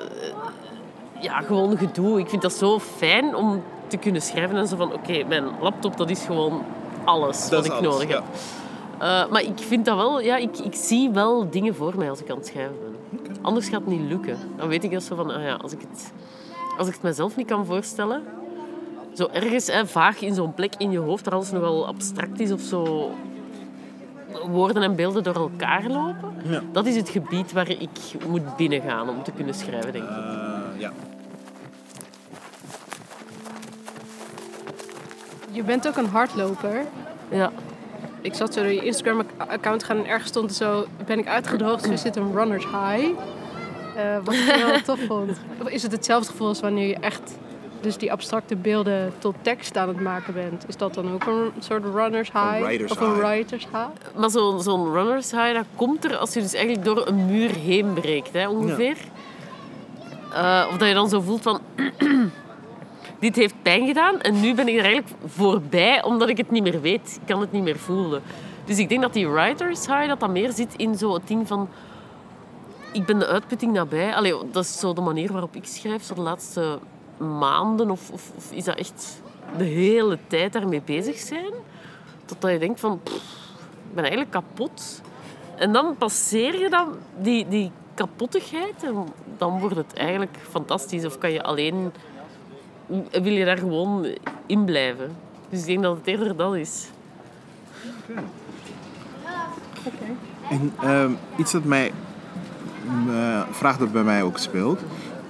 ja, 1.20 1.40
gewoon 1.40 1.76
gedoe. 1.78 2.18
Ik 2.18 2.28
vind 2.28 2.42
dat 2.42 2.52
zo 2.52 2.78
fijn 2.78 3.36
om 3.36 3.62
te 3.86 3.96
kunnen 3.96 4.22
schrijven 4.22 4.56
en 4.56 4.66
zo 4.66 4.76
van, 4.76 4.92
oké, 4.92 5.24
mijn 5.28 5.44
laptop 5.60 5.96
dat 5.96 6.10
is 6.10 6.24
gewoon 6.24 6.64
alles 7.04 7.48
Dat 7.48 7.50
wat 7.50 7.64
ik 7.64 7.72
alles, 7.72 7.92
nodig 7.92 8.08
ja. 8.08 8.14
heb. 8.14 8.24
Eh, 8.98 9.32
maar 9.32 9.42
ik 9.42 9.58
vind 9.58 9.84
dat 9.84 9.96
wel, 9.96 10.20
ja, 10.20 10.36
ik, 10.36 10.58
ik 10.58 10.74
zie 10.74 11.10
wel 11.10 11.50
dingen 11.50 11.74
voor 11.74 11.92
mij 11.96 12.10
als 12.10 12.20
ik 12.20 12.30
aan 12.30 12.36
het 12.36 12.46
schrijven 12.46 12.76
ben. 12.82 13.36
Anders 13.42 13.68
gaat 13.68 13.80
het 13.80 13.88
niet 13.88 14.08
lukken. 14.08 14.38
Dan 14.56 14.68
weet 14.68 14.84
ik 14.84 14.92
dat 14.92 15.02
zo 15.02 15.14
van, 15.14 15.30
ah 15.30 15.42
ja, 15.42 15.54
als 15.54 15.72
ik 15.72 15.80
het, 15.80 16.12
als 16.78 16.86
ik 16.86 16.92
het 16.92 17.02
mezelf 17.02 17.36
niet 17.36 17.46
kan 17.46 17.66
voorstellen, 17.66 18.22
zo 19.14 19.28
ergens 19.32 19.66
hè, 19.66 19.86
vaag 19.86 20.20
in 20.20 20.34
zo'n 20.34 20.54
plek 20.54 20.74
in 20.78 20.90
je 20.90 20.98
hoofd, 20.98 21.24
waar 21.24 21.34
alles 21.34 21.50
nogal 21.50 21.86
abstract 21.86 22.40
is 22.40 22.52
of 22.52 22.60
zo, 22.60 23.10
woorden 24.50 24.82
en 24.82 24.94
beelden 24.96 25.22
door 25.22 25.34
elkaar 25.34 25.82
lopen, 25.88 26.34
Ja. 26.44 26.62
dat 26.72 26.86
is 26.86 26.96
het 26.96 27.08
gebied 27.08 27.52
waar 27.52 27.68
ik 27.70 27.88
moet 28.28 28.56
binnengaan 28.56 29.08
om 29.08 29.22
te 29.22 29.30
kunnen 29.32 29.54
schrijven, 29.54 29.92
denk 29.92 30.04
ik. 30.04 30.10
Eh, 30.10 30.80
ja. 30.80 30.92
Je 35.50 35.62
bent 35.62 35.88
ook 35.88 35.96
een 35.96 36.06
hardloper. 36.06 36.84
Ja. 37.30 37.52
Ik 38.20 38.34
zat 38.34 38.54
zo 38.54 38.62
door 38.62 38.72
je 38.72 38.84
Instagram-account 38.84 39.84
gaan 39.84 39.96
en 39.96 40.06
ergens 40.06 40.28
stond 40.28 40.50
er 40.50 40.56
zo... 40.56 40.86
Ben 41.06 41.18
ik 41.18 41.26
uitgedroogd, 41.26 41.84
zo 41.84 41.96
zit 41.96 42.16
een 42.16 42.32
runner's 42.34 42.64
high. 42.64 43.10
Eh, 43.96 44.16
wat 44.24 44.34
ik 44.34 44.54
wel 44.66 44.80
tof 44.96 45.00
vond. 45.06 45.30
Of 45.62 45.68
is 45.68 45.82
het 45.82 45.92
hetzelfde 45.92 46.30
gevoel 46.30 46.48
als 46.48 46.60
wanneer 46.60 46.86
je 46.88 46.96
echt... 46.96 47.34
Dus 47.82 47.96
die 47.96 48.12
abstracte 48.12 48.56
beelden 48.56 49.12
tot 49.18 49.34
tekst 49.42 49.76
aan 49.76 49.88
het 49.88 50.00
maken 50.00 50.34
bent. 50.34 50.64
Is 50.68 50.76
dat 50.76 50.94
dan 50.94 51.12
ook 51.12 51.26
een 51.26 51.52
soort 51.58 51.84
runner's 51.84 52.32
high? 52.32 52.56
Een 52.56 52.62
writer's 52.62 52.90
of 52.90 53.00
een 53.00 53.06
high. 53.06 53.20
writer's 53.20 53.64
high? 53.64 54.18
Maar 54.18 54.30
zo'n 54.30 54.60
zo'n 54.60 54.92
runner's 54.92 55.30
high, 55.30 55.54
dat 55.54 55.64
komt 55.76 56.04
er 56.04 56.16
als 56.16 56.32
je 56.32 56.40
dus 56.40 56.54
eigenlijk 56.54 56.84
door 56.84 57.06
een 57.06 57.26
muur 57.26 57.50
heen 57.50 57.92
breekt, 57.92 58.32
hè, 58.32 58.48
ongeveer. 58.48 58.96
Eh, 60.32 60.66
of 60.70 60.76
dat 60.76 60.88
je 60.88 60.94
dan 60.94 61.08
zo 61.08 61.20
voelt 61.20 61.42
van... 61.42 61.60
dit 63.20 63.36
heeft 63.36 63.54
pijn 63.62 63.86
gedaan 63.86 64.20
en 64.20 64.40
nu 64.40 64.54
ben 64.54 64.68
ik 64.68 64.78
er 64.78 64.84
eigenlijk 64.84 65.14
voorbij 65.26 66.02
omdat 66.02 66.28
ik 66.28 66.36
het 66.36 66.50
niet 66.50 66.62
meer 66.62 66.80
weet. 66.80 67.18
Ik 67.20 67.26
kan 67.26 67.40
het 67.40 67.52
niet 67.52 67.62
meer 67.62 67.78
voelen. 67.78 68.22
Dus 68.64 68.78
ik 68.78 68.88
denk 68.88 69.02
dat 69.02 69.12
die 69.12 69.28
writer's 69.28 69.86
high, 69.86 70.08
dat 70.08 70.20
dat 70.20 70.30
meer 70.30 70.52
zit 70.52 70.74
in 70.76 70.96
zo 70.96 71.14
het 71.14 71.26
ding 71.26 71.46
van... 71.46 71.68
Ik 72.92 73.06
ben 73.06 73.18
de 73.18 73.26
uitputting 73.26 73.72
nabij. 73.72 74.14
Allee, 74.14 74.34
dat 74.52 74.64
is 74.64 74.78
zo 74.78 74.92
de 74.92 75.00
manier 75.00 75.32
waarop 75.32 75.56
ik 75.56 75.64
schrijf, 75.64 76.02
zo 76.02 76.14
de 76.14 76.20
laatste 76.20 76.78
maanden. 77.22 77.90
Of, 77.90 78.10
of, 78.10 78.32
is 78.50 78.64
dat 78.64 78.76
echt 78.76 79.22
de 79.56 79.64
hele 79.64 80.18
tijd 80.26 80.52
daarmee 80.52 80.82
bezig 80.84 81.18
zijn? 81.18 81.52
Totdat 82.24 82.50
je 82.50 82.58
denkt 82.58 82.80
van... 82.80 83.00
ik 83.04 83.94
ben 83.94 84.04
eigenlijk 84.04 84.32
kapot. 84.32 85.02
En 85.56 85.72
dan 85.72 85.96
passeer 85.96 86.60
je 86.60 86.70
dan 86.70 86.88
die, 87.18 87.48
die 87.48 87.70
kapottigheid 87.94 88.84
en 88.84 89.06
dan 89.38 89.60
wordt 89.60 89.76
het 89.76 89.92
eigenlijk 89.92 90.38
fantastisch. 90.50 91.04
Of 91.04 91.18
kan 91.18 91.32
je 91.32 91.42
alleen... 91.42 91.92
Wil 93.10 93.32
je 93.32 93.44
daar 93.44 93.58
gewoon 93.58 94.06
in 94.46 94.64
blijven. 94.64 95.16
Dus 95.48 95.60
ik 95.60 95.66
denk 95.66 95.82
dat 95.82 95.96
het 95.96 96.06
eerder 96.06 96.36
dat 96.36 96.54
is. 96.54 96.88
En 100.50 100.72
ehm, 100.80 101.10
iets 101.36 101.52
dat 101.52 101.64
mij... 101.64 101.92
eh 103.08 103.42
vraag 103.50 103.78
dat 103.78 103.92
bij 103.92 104.02
mij 104.02 104.22
ook 104.22 104.38
speelt. 104.38 104.80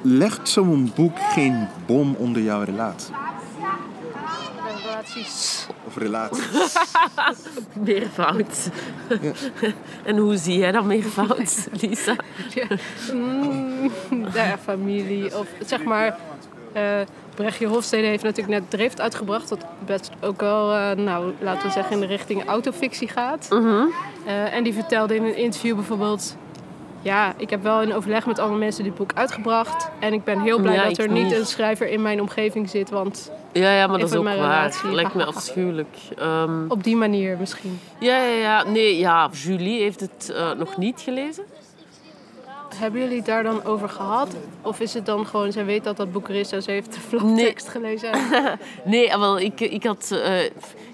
Legt 0.02 0.48
zo'n 0.48 0.92
boek 0.94 1.18
geen 1.18 1.68
bom 1.86 2.14
onder 2.18 2.42
jouw 2.42 2.62
relatie? 2.62 3.14
relaties. 5.12 5.66
Of 5.86 5.96
relaties. 5.96 6.76
Meervoud. 7.84 8.70
en 10.04 10.16
hoe 10.16 10.36
zie 10.36 10.58
jij 10.58 10.72
dat 10.72 10.84
meervoud, 10.84 11.68
Lisa? 11.80 12.16
Mm, 13.12 13.90
ja, 14.34 14.58
familie. 14.58 15.38
Of 15.38 15.46
zeg 15.66 15.84
maar. 15.84 16.18
eh 16.72 17.00
Brechtje 17.34 17.66
Hofstede 17.66 18.06
heeft 18.06 18.22
natuurlijk 18.22 18.60
net 18.60 18.70
Drift 18.70 19.00
uitgebracht. 19.00 19.48
Dat 19.48 19.66
best 19.86 20.10
ook 20.20 20.40
wel, 20.40 20.72
eh, 20.72 20.96
nou, 20.96 21.32
laten 21.40 21.66
we 21.66 21.72
zeggen, 21.72 21.92
in 21.92 22.00
de 22.00 22.06
richting 22.06 22.46
autofictie 22.46 23.08
gaat. 23.08 23.46
Mhm. 23.50 23.84
Eh, 24.26 24.54
en 24.54 24.64
die 24.64 24.74
vertelde 24.74 25.14
in 25.14 25.24
een 25.24 25.36
interview 25.36 25.74
bijvoorbeeld... 25.74 26.36
Ja, 27.02 27.34
ik 27.36 27.50
heb 27.50 27.62
wel 27.62 27.82
in 27.82 27.94
overleg 27.94 28.26
met 28.26 28.38
alle 28.38 28.56
mensen 28.56 28.84
dit 28.84 28.94
boek 28.94 29.12
uitgebracht. 29.14 29.88
En 29.98 30.12
ik 30.12 30.24
ben 30.24 30.40
heel 30.40 30.58
blij 30.60 30.74
Ja, 30.74 30.84
dat 30.84 30.98
er 30.98 31.08
niet 31.08 31.32
een 31.32 31.46
schrijver 31.46 31.88
in 31.88 32.02
mijn 32.02 32.20
omgeving 32.20 32.70
zit. 32.70 32.90
Want 32.90 33.32
Ja, 33.52 33.74
ja, 33.74 33.86
maar 33.86 33.98
dat 33.98 34.10
is 34.10 34.16
ook 34.16 34.24
waar. 34.24 34.80
Lijkt 34.84 35.14
me 35.14 35.24
afschuwelijk. 35.24 35.96
Ehm, 36.18 36.64
op 36.68 36.84
die 36.84 36.96
manier 36.96 37.36
misschien. 37.38 37.80
ja, 37.98 38.16
ja, 38.22 38.38
ja. 38.38 38.64
Nee, 38.64 38.98
ja. 38.98 39.28
Julie 39.32 39.80
heeft 39.80 40.00
het 40.00 40.32
eh, 40.34 40.52
nog 40.52 40.76
niet 40.76 41.00
gelezen. 41.00 41.44
Hebben 42.74 43.00
jullie 43.00 43.16
het 43.16 43.26
daar 43.26 43.42
dan 43.42 43.64
over 43.64 43.88
gehad? 43.88 44.36
Of 44.62 44.80
is 44.80 44.94
het 44.94 45.06
dan 45.06 45.26
gewoon, 45.26 45.52
zij 45.52 45.64
weet 45.64 45.84
dat 45.84 45.96
dat 45.96 46.12
boek 46.12 46.28
er 46.28 46.34
is 46.34 46.52
en 46.52 46.62
ze 46.62 46.70
heeft 46.70 46.92
de 46.92 46.98
Nee. 47.10 47.20
flaptekst 47.20 47.68
gelezen? 47.68 48.10
Nee, 48.84 49.14
ah, 49.14 49.20
wel, 49.20 49.38
ik, 49.38 49.60
ik, 49.60 49.84
had, 49.84 50.10
eh, 50.24 50.44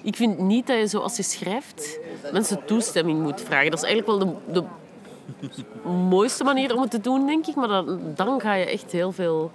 ik 0.03 0.17
vind 0.17 0.39
niet 0.39 0.67
dat 0.67 0.79
je 0.79 0.87
zoals 0.87 1.17
je 1.17 1.23
schrijft 1.23 1.99
mensen 2.33 2.65
toestemming 2.65 3.21
moet 3.21 3.41
vragen. 3.41 3.71
Dat 3.71 3.83
is 3.83 3.85
eigenlijk 3.85 4.19
wel 4.19 4.29
de, 4.29 4.53
de 4.61 4.67
mooiste 6.09 6.45
manier 6.45 6.75
om 6.75 6.81
het 6.81 6.91
te 6.91 7.01
doen, 7.01 7.27
denk 7.27 7.47
ik. 7.47 7.55
Maar 7.55 7.69
dan, 7.69 8.01
dan 8.15 8.41
ga 8.41 8.55
je 8.55 8.65
echt 8.65 8.93
heel 8.93 9.13
veel... 9.13 9.51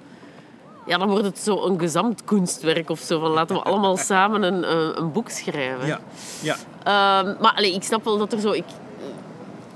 Ja, 0.85 0.97
dan 0.97 1.09
wordt 1.09 1.25
het 1.25 1.39
zo 1.39 1.65
een 1.65 1.79
gezamtkunstwerk 1.79 2.89
of 2.89 2.99
zo. 2.99 3.19
Van 3.19 3.31
laten 3.31 3.55
we 3.55 3.61
allemaal 3.61 3.97
samen 3.97 4.43
een, 4.43 4.71
een, 4.71 5.01
een 5.01 5.11
boek 5.11 5.29
schrijven. 5.29 5.87
Ja. 5.87 5.99
ja. 6.41 6.55
Ehm, 6.83 7.35
maar 7.41 7.53
allee, 7.55 7.73
ik 7.73 7.83
snap 7.83 8.03
wel 8.03 8.17
dat 8.17 8.33
er 8.33 8.39
zo 8.39 8.51
ik, 8.51 8.65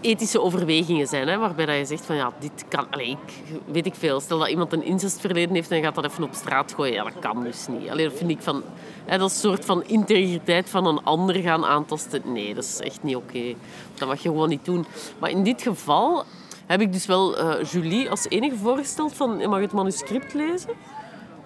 ethische 0.01 0.41
overwegingen 0.41 1.07
zijn, 1.07 1.27
hè, 1.27 1.37
waarbij 1.37 1.65
dat 1.65 1.77
je 1.77 1.85
zegt 1.85 2.05
van 2.05 2.15
ja, 2.15 2.31
dit 2.39 2.65
kan, 2.67 2.99
ik, 2.99 3.17
weet 3.65 3.85
ik 3.85 3.95
veel. 3.95 4.19
Stel 4.19 4.39
dat 4.39 4.47
iemand 4.47 4.73
een 4.73 4.83
incestverleden 4.83 5.55
heeft 5.55 5.71
en 5.71 5.83
gaat 5.83 5.95
dat 5.95 6.05
even 6.05 6.23
op 6.23 6.33
straat 6.33 6.73
gooien, 6.73 7.03
dat 7.03 7.19
kan 7.19 7.43
dus 7.43 7.67
niet. 7.67 7.89
Allee, 7.89 8.09
dat 8.09 8.17
vind 8.17 8.29
ik 8.29 8.41
van, 8.41 8.63
hè, 9.05 9.17
dat 9.17 9.31
soort 9.31 9.65
van 9.65 9.83
integriteit 9.83 10.69
van 10.69 10.85
een 10.85 11.03
ander 11.03 11.35
gaan 11.35 11.65
aantasten. 11.65 12.21
Nee, 12.25 12.53
dat 12.53 12.63
is 12.63 12.79
echt 12.79 13.03
niet 13.03 13.15
oké. 13.15 13.53
Dat 13.93 14.07
mag 14.07 14.21
je 14.21 14.29
gewoon 14.29 14.49
niet 14.49 14.65
doen. 14.65 14.85
Maar 15.19 15.29
in 15.29 15.43
dit 15.43 15.61
geval 15.61 16.23
heb 16.65 16.81
ik 16.81 16.93
dus 16.93 17.05
wel 17.05 17.37
eh, 17.37 17.63
Julie 17.63 18.09
als 18.09 18.25
enige 18.29 18.55
voorgesteld 18.55 19.13
van 19.13 19.39
je 19.39 19.47
mag 19.47 19.59
het 19.59 19.71
manuscript 19.71 20.33
lezen. 20.33 20.73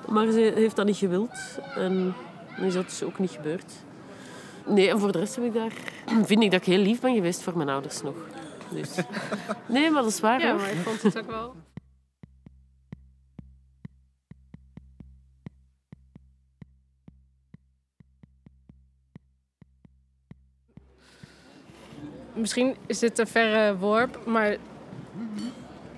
Maar 0.08 0.32
ze 0.32 0.52
heeft 0.56 0.76
dat 0.76 0.86
niet 0.86 0.98
gewild. 0.98 1.60
En 1.76 2.14
dan 2.58 2.66
is 2.66 2.74
dat 2.74 2.86
dus 2.86 3.04
ook 3.04 3.20
niet 3.20 3.32
gebeurd. 3.32 3.74
Nee, 4.66 4.90
en 4.90 5.00
voor 5.00 5.12
de 5.12 5.20
rest 5.20 5.36
heb 5.36 5.46
ik 5.46 5.54
daar, 5.54 5.72
vind 6.30 6.44
ik 6.44 6.52
dat 6.52 6.60
ik 6.62 6.66
heel 6.68 6.78
lief 6.84 7.00
ben 7.02 7.14
geweest 7.16 7.42
voor 7.44 7.58
mijn 7.58 7.70
ouders 7.70 8.02
nog. 8.02 8.16
Dus. 8.70 8.96
Nee, 9.68 9.90
maar 9.92 10.02
dat 10.02 10.12
is 10.12 10.20
waar. 10.20 10.40
Ja, 10.42 10.52
hoor. 10.52 10.60
maar 10.60 10.72
ik 10.72 10.78
vond 10.78 11.02
het 11.02 11.18
ook 11.20 11.30
wel. 11.30 11.54
Misschien 22.34 22.76
is 22.86 23.00
dit 23.00 23.20
een 23.20 23.28
verre 23.28 23.78
worp, 23.78 24.20
maar 24.26 24.56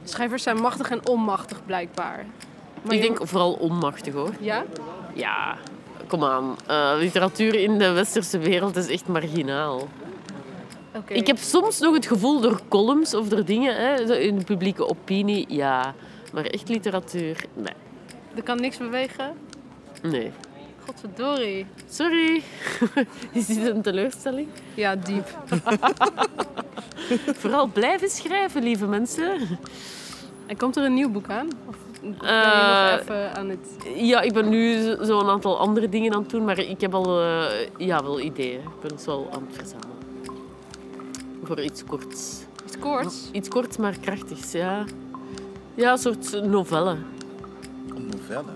schrijvers 0.03 0.43
zijn 0.43 0.57
machtig 0.61 0.89
en 0.91 1.07
onmachtig 1.07 1.65
blijkbaar. 1.65 2.25
Maar 2.83 2.93
Ik 2.93 3.01
je- 3.01 3.07
denk 3.07 3.27
vooral 3.27 3.53
onmachtig 3.53 4.13
hoor. 4.13 4.29
Ja? 4.39 4.63
Ja, 5.13 5.57
kom 6.13 6.23
aan. 6.23 6.55
Eh, 6.67 6.93
literatuur 6.97 7.55
in 7.55 7.77
de 7.77 7.91
westerse 7.91 8.37
wereld 8.37 8.75
is 8.75 8.87
echt 8.87 9.07
marginaal. 9.07 9.87
Ik 11.07 11.27
heb 11.27 11.37
soms 11.37 11.79
nog 11.79 11.93
het 11.93 12.05
gevoel 12.05 12.41
door 12.41 12.59
columns 12.69 13.13
of 13.13 13.27
door 13.27 13.45
dingen 13.45 13.75
hè, 13.75 14.19
in 14.19 14.37
de 14.37 14.43
publieke 14.43 14.87
opinie, 14.87 15.45
ja. 15.49 15.93
Maar 16.33 16.45
echt 16.45 16.69
literatuur, 16.69 17.45
nee. 17.53 17.73
Er 18.35 18.43
kan 18.43 18.61
niks 18.61 18.77
bewegen. 18.77 19.33
Nee. 20.01 20.31
Godverdorie. 20.85 21.65
Sorry. 21.89 22.41
Is 23.31 23.45
dit 23.45 23.67
een 23.67 23.81
teleurstelling? 23.81 24.47
Ja, 24.73 24.95
diep. 24.95 25.37
Vooral 27.41 27.67
blijven 27.67 28.09
schrijven, 28.09 28.63
lieve 28.63 28.85
mensen. 28.85 29.59
En 30.45 30.57
komt 30.57 30.75
er 30.75 30.83
een 30.83 30.93
nieuw 30.93 31.09
boek 31.09 31.29
aan? 31.29 31.47
Of 31.65 31.75
ben 32.03 32.15
je 32.19 32.25
Eh, 32.27 32.91
nog 32.91 32.99
even 32.99 33.35
aan 33.35 33.49
het... 33.49 33.67
Ja, 33.95 34.21
ik 34.21 34.33
ben 34.33 34.49
nu 34.49 34.81
zo- 34.81 35.03
zo'n 35.03 35.29
aantal 35.29 35.59
andere 35.59 35.89
dingen 35.89 36.13
aan 36.13 36.21
het 36.21 36.29
doen, 36.29 36.43
maar 36.43 36.59
ik 36.59 36.81
heb 36.81 36.93
al 36.93 37.21
eh, 37.21 37.45
ja, 37.77 38.03
wel 38.03 38.19
ideeën. 38.19 38.59
Ik 38.59 38.79
ben 38.81 38.91
het 38.91 39.05
wel 39.05 39.27
aan 39.33 39.45
het 39.47 39.55
verzamelen. 39.55 39.91
Voor 41.43 41.61
iets 41.61 41.83
korts. 41.83 42.41
Iets 42.65 42.79
koorts? 42.79 43.29
Iets 43.31 43.49
kort, 43.49 43.77
maar 43.77 43.97
krachtigs, 44.01 44.51
ja. 44.51 44.83
Ja, 45.75 45.91
een 45.91 45.97
soort 45.97 46.43
novelle. 46.45 46.97
Een 47.95 48.09
novelle. 48.11 48.51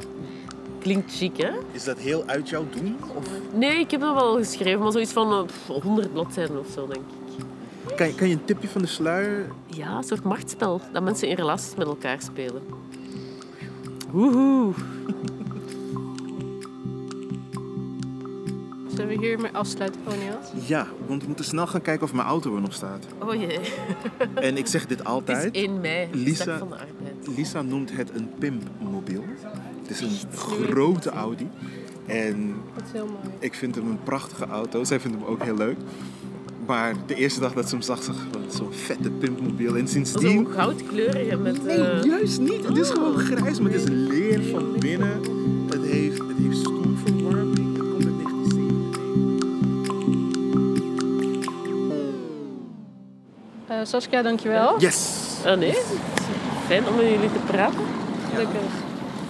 Klinkt 0.79 1.15
chic, 1.15 1.37
hè? 1.37 1.49
Is 1.71 1.83
dat 1.83 1.97
heel 1.97 2.23
uit 2.25 2.49
jouw 2.49 2.65
doen? 2.69 2.97
Of 3.15 3.25
Nee, 3.53 3.79
ik 3.79 3.91
heb 3.91 4.01
dat 4.01 4.13
wel 4.13 4.35
geschreven, 4.35 4.79
maar 4.81 4.91
zoiets 4.91 5.11
van 5.11 5.31
eh, 5.31 5.43
pff, 5.45 5.67
100 5.83 6.13
bladzijden 6.13 6.59
of 6.59 6.67
zo, 6.73 6.87
denk 6.87 6.99
ik. 6.99 7.95
kan, 7.95 8.15
kan 8.15 8.27
je 8.27 8.33
een 8.33 8.45
tipje 8.45 8.67
van 8.67 8.81
de 8.81 8.87
sluier? 8.87 9.47
Ja, 9.65 9.97
een 9.97 10.03
soort 10.03 10.23
machtsspel. 10.23 10.81
Dat 10.93 11.03
mensen 11.03 11.27
in 11.27 11.35
relaties 11.35 11.75
met 11.75 11.87
elkaar 11.87 12.21
spelen. 12.21 12.61
Woehoe. 14.11 14.73
Zullen 18.95 19.07
we 19.07 19.25
hiermee 19.25 19.51
afsluiten, 19.51 20.01
Onias? 20.07 20.67
Ja, 20.67 20.87
want 21.07 21.21
we 21.21 21.27
moeten 21.27 21.45
snel 21.45 21.67
gaan 21.67 21.81
kijken 21.81 22.03
of 22.05 22.13
mijn 22.13 22.27
auto 22.27 22.55
er 22.55 22.61
nog 22.61 22.73
staat. 22.73 23.05
Oh 23.19 23.33
jee. 23.33 23.59
En 24.33 24.57
ik 24.57 24.67
zeg 24.67 24.85
dit 24.87 24.97
Het 24.97 25.07
altijd. 25.07 25.55
is 25.55 25.61
1 25.61 25.81
mei, 25.81 26.07
Lisa- 26.11 26.57
van 26.57 26.69
de. 26.69 27.31
Lisa 27.35 27.61
noemt 27.61 27.91
het 27.97 28.09
een 28.15 28.29
pimpmobiel. 28.39 29.23
Het 29.81 29.89
is 29.89 30.01
een 30.01 30.37
grote 30.37 31.09
Audi. 31.09 31.49
En 32.05 32.53
Dat 32.75 32.83
is 32.85 32.91
heel 32.91 33.05
mooi. 33.05 33.17
ik 33.39 33.53
vind 33.53 33.75
hem 33.75 33.89
een 33.89 34.03
prachtige 34.03 34.45
auto. 34.47 34.83
Zij 34.83 34.99
vindt 34.99 35.17
hem 35.17 35.25
ook 35.25 35.43
heel 35.43 35.55
leuk. 35.57 35.77
Maar 36.67 36.93
de 37.05 37.15
eerste 37.15 37.39
dag 37.39 37.53
dat 37.53 37.69
ze 37.69 37.75
hem 37.75 37.83
zag, 37.83 38.03
zag 38.03 38.15
ze 38.15 38.39
"Wat 38.39 38.55
zo'n 38.55 38.73
vette 38.73 39.09
pimpmobiel. 39.09 39.75
En 39.75 39.87
sindsdien... 39.87 40.31
Zo'n 40.31 40.47
goudkleurige 40.53 41.37
met... 41.37 41.63
Nee, 41.65 41.77
eh, 41.77 42.03
juist 42.03 42.39
niet. 42.39 42.67
Het 42.67 42.77
is 42.77 42.89
gewoon 42.89 43.17
grijs, 43.17 43.59
maar 43.59 43.71
het 43.71 43.81
is 43.81 43.87
leer 43.89 44.43
van 44.43 44.75
binnen. 44.79 45.21
Het 45.69 45.85
heeft, 45.85 46.17
het 46.17 46.37
heeft 46.41 46.57
stoelverwarming. 46.57 47.77
Het 47.77 47.87
komt 47.87 48.05
uit 48.05 48.17
1997. 48.17 48.87
Eh, 53.67 53.77
Saskia, 53.83 54.21
dankjewel. 54.21 54.79
Yes! 54.79 55.25
Ah 55.45 55.57
nee, 55.57 55.77
fijn 56.67 56.87
om 56.87 56.95
met 56.95 57.05
jullie 57.05 57.31
te 57.31 57.39
praten. 57.45 57.79
Gelukkig. 58.33 58.61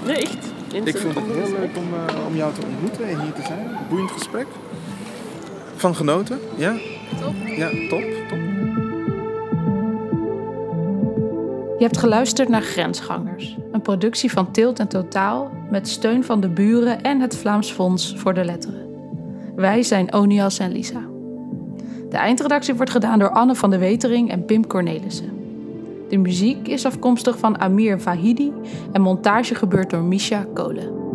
Nee, 0.06 0.16
echt. 0.16 0.46
Ik 0.88 0.98
vond 0.98 1.16
het 1.16 1.26
heel 1.26 1.52
leuk 1.60 1.78
om, 1.78 1.94
eh, 2.08 2.26
om 2.28 2.36
jou 2.36 2.54
te 2.54 2.62
ontmoeten 2.66 3.08
en 3.08 3.22
hier 3.22 3.34
te 3.34 3.42
zijn. 3.42 3.78
Boeiend 3.90 4.12
gesprek. 4.12 4.48
Van 5.76 5.96
genoten, 5.96 6.40
ja? 6.56 6.76
Top. 7.20 7.34
Ja, 7.56 7.70
top, 7.90 8.04
top. 8.30 8.38
Je 11.78 11.84
hebt 11.84 11.98
geluisterd 11.98 12.50
naar 12.50 12.62
Grensgangers, 12.62 13.58
een 13.72 13.82
productie 13.82 14.32
van 14.32 14.52
Tilt 14.52 14.80
en 14.80 14.88
Totaal 14.88 15.52
met 15.70 15.88
steun 15.88 16.24
van 16.24 16.40
de 16.40 16.50
buren 16.50 17.02
en 17.02 17.20
het 17.20 17.38
Vlaams 17.38 17.72
Fonds 17.72 18.16
voor 18.18 18.34
de 18.34 18.46
Letteren. 18.46 18.86
Wij 19.56 19.84
zijn 19.84 20.14
Onias 20.14 20.60
en 20.60 20.72
Lisa. 20.72 21.02
De 22.10 22.18
eindredactie 22.18 22.74
wordt 22.74 22.92
gedaan 22.92 23.20
door 23.20 23.30
Anne 23.30 23.56
van 23.56 23.70
de 23.70 23.78
Wetering 23.78 24.32
en 24.32 24.46
Pim 24.46 24.68
Cornelissen. 24.68 25.32
De 26.10 26.18
muziek 26.18 26.68
is 26.68 26.86
afkomstig 26.86 27.38
van 27.38 27.60
Amir 27.60 28.02
Vahidi 28.02 28.54
en 28.92 29.02
montage 29.02 29.56
gebeurt 29.56 29.90
door 29.90 30.04
Misha 30.04 30.46
Kolen. 30.54 31.07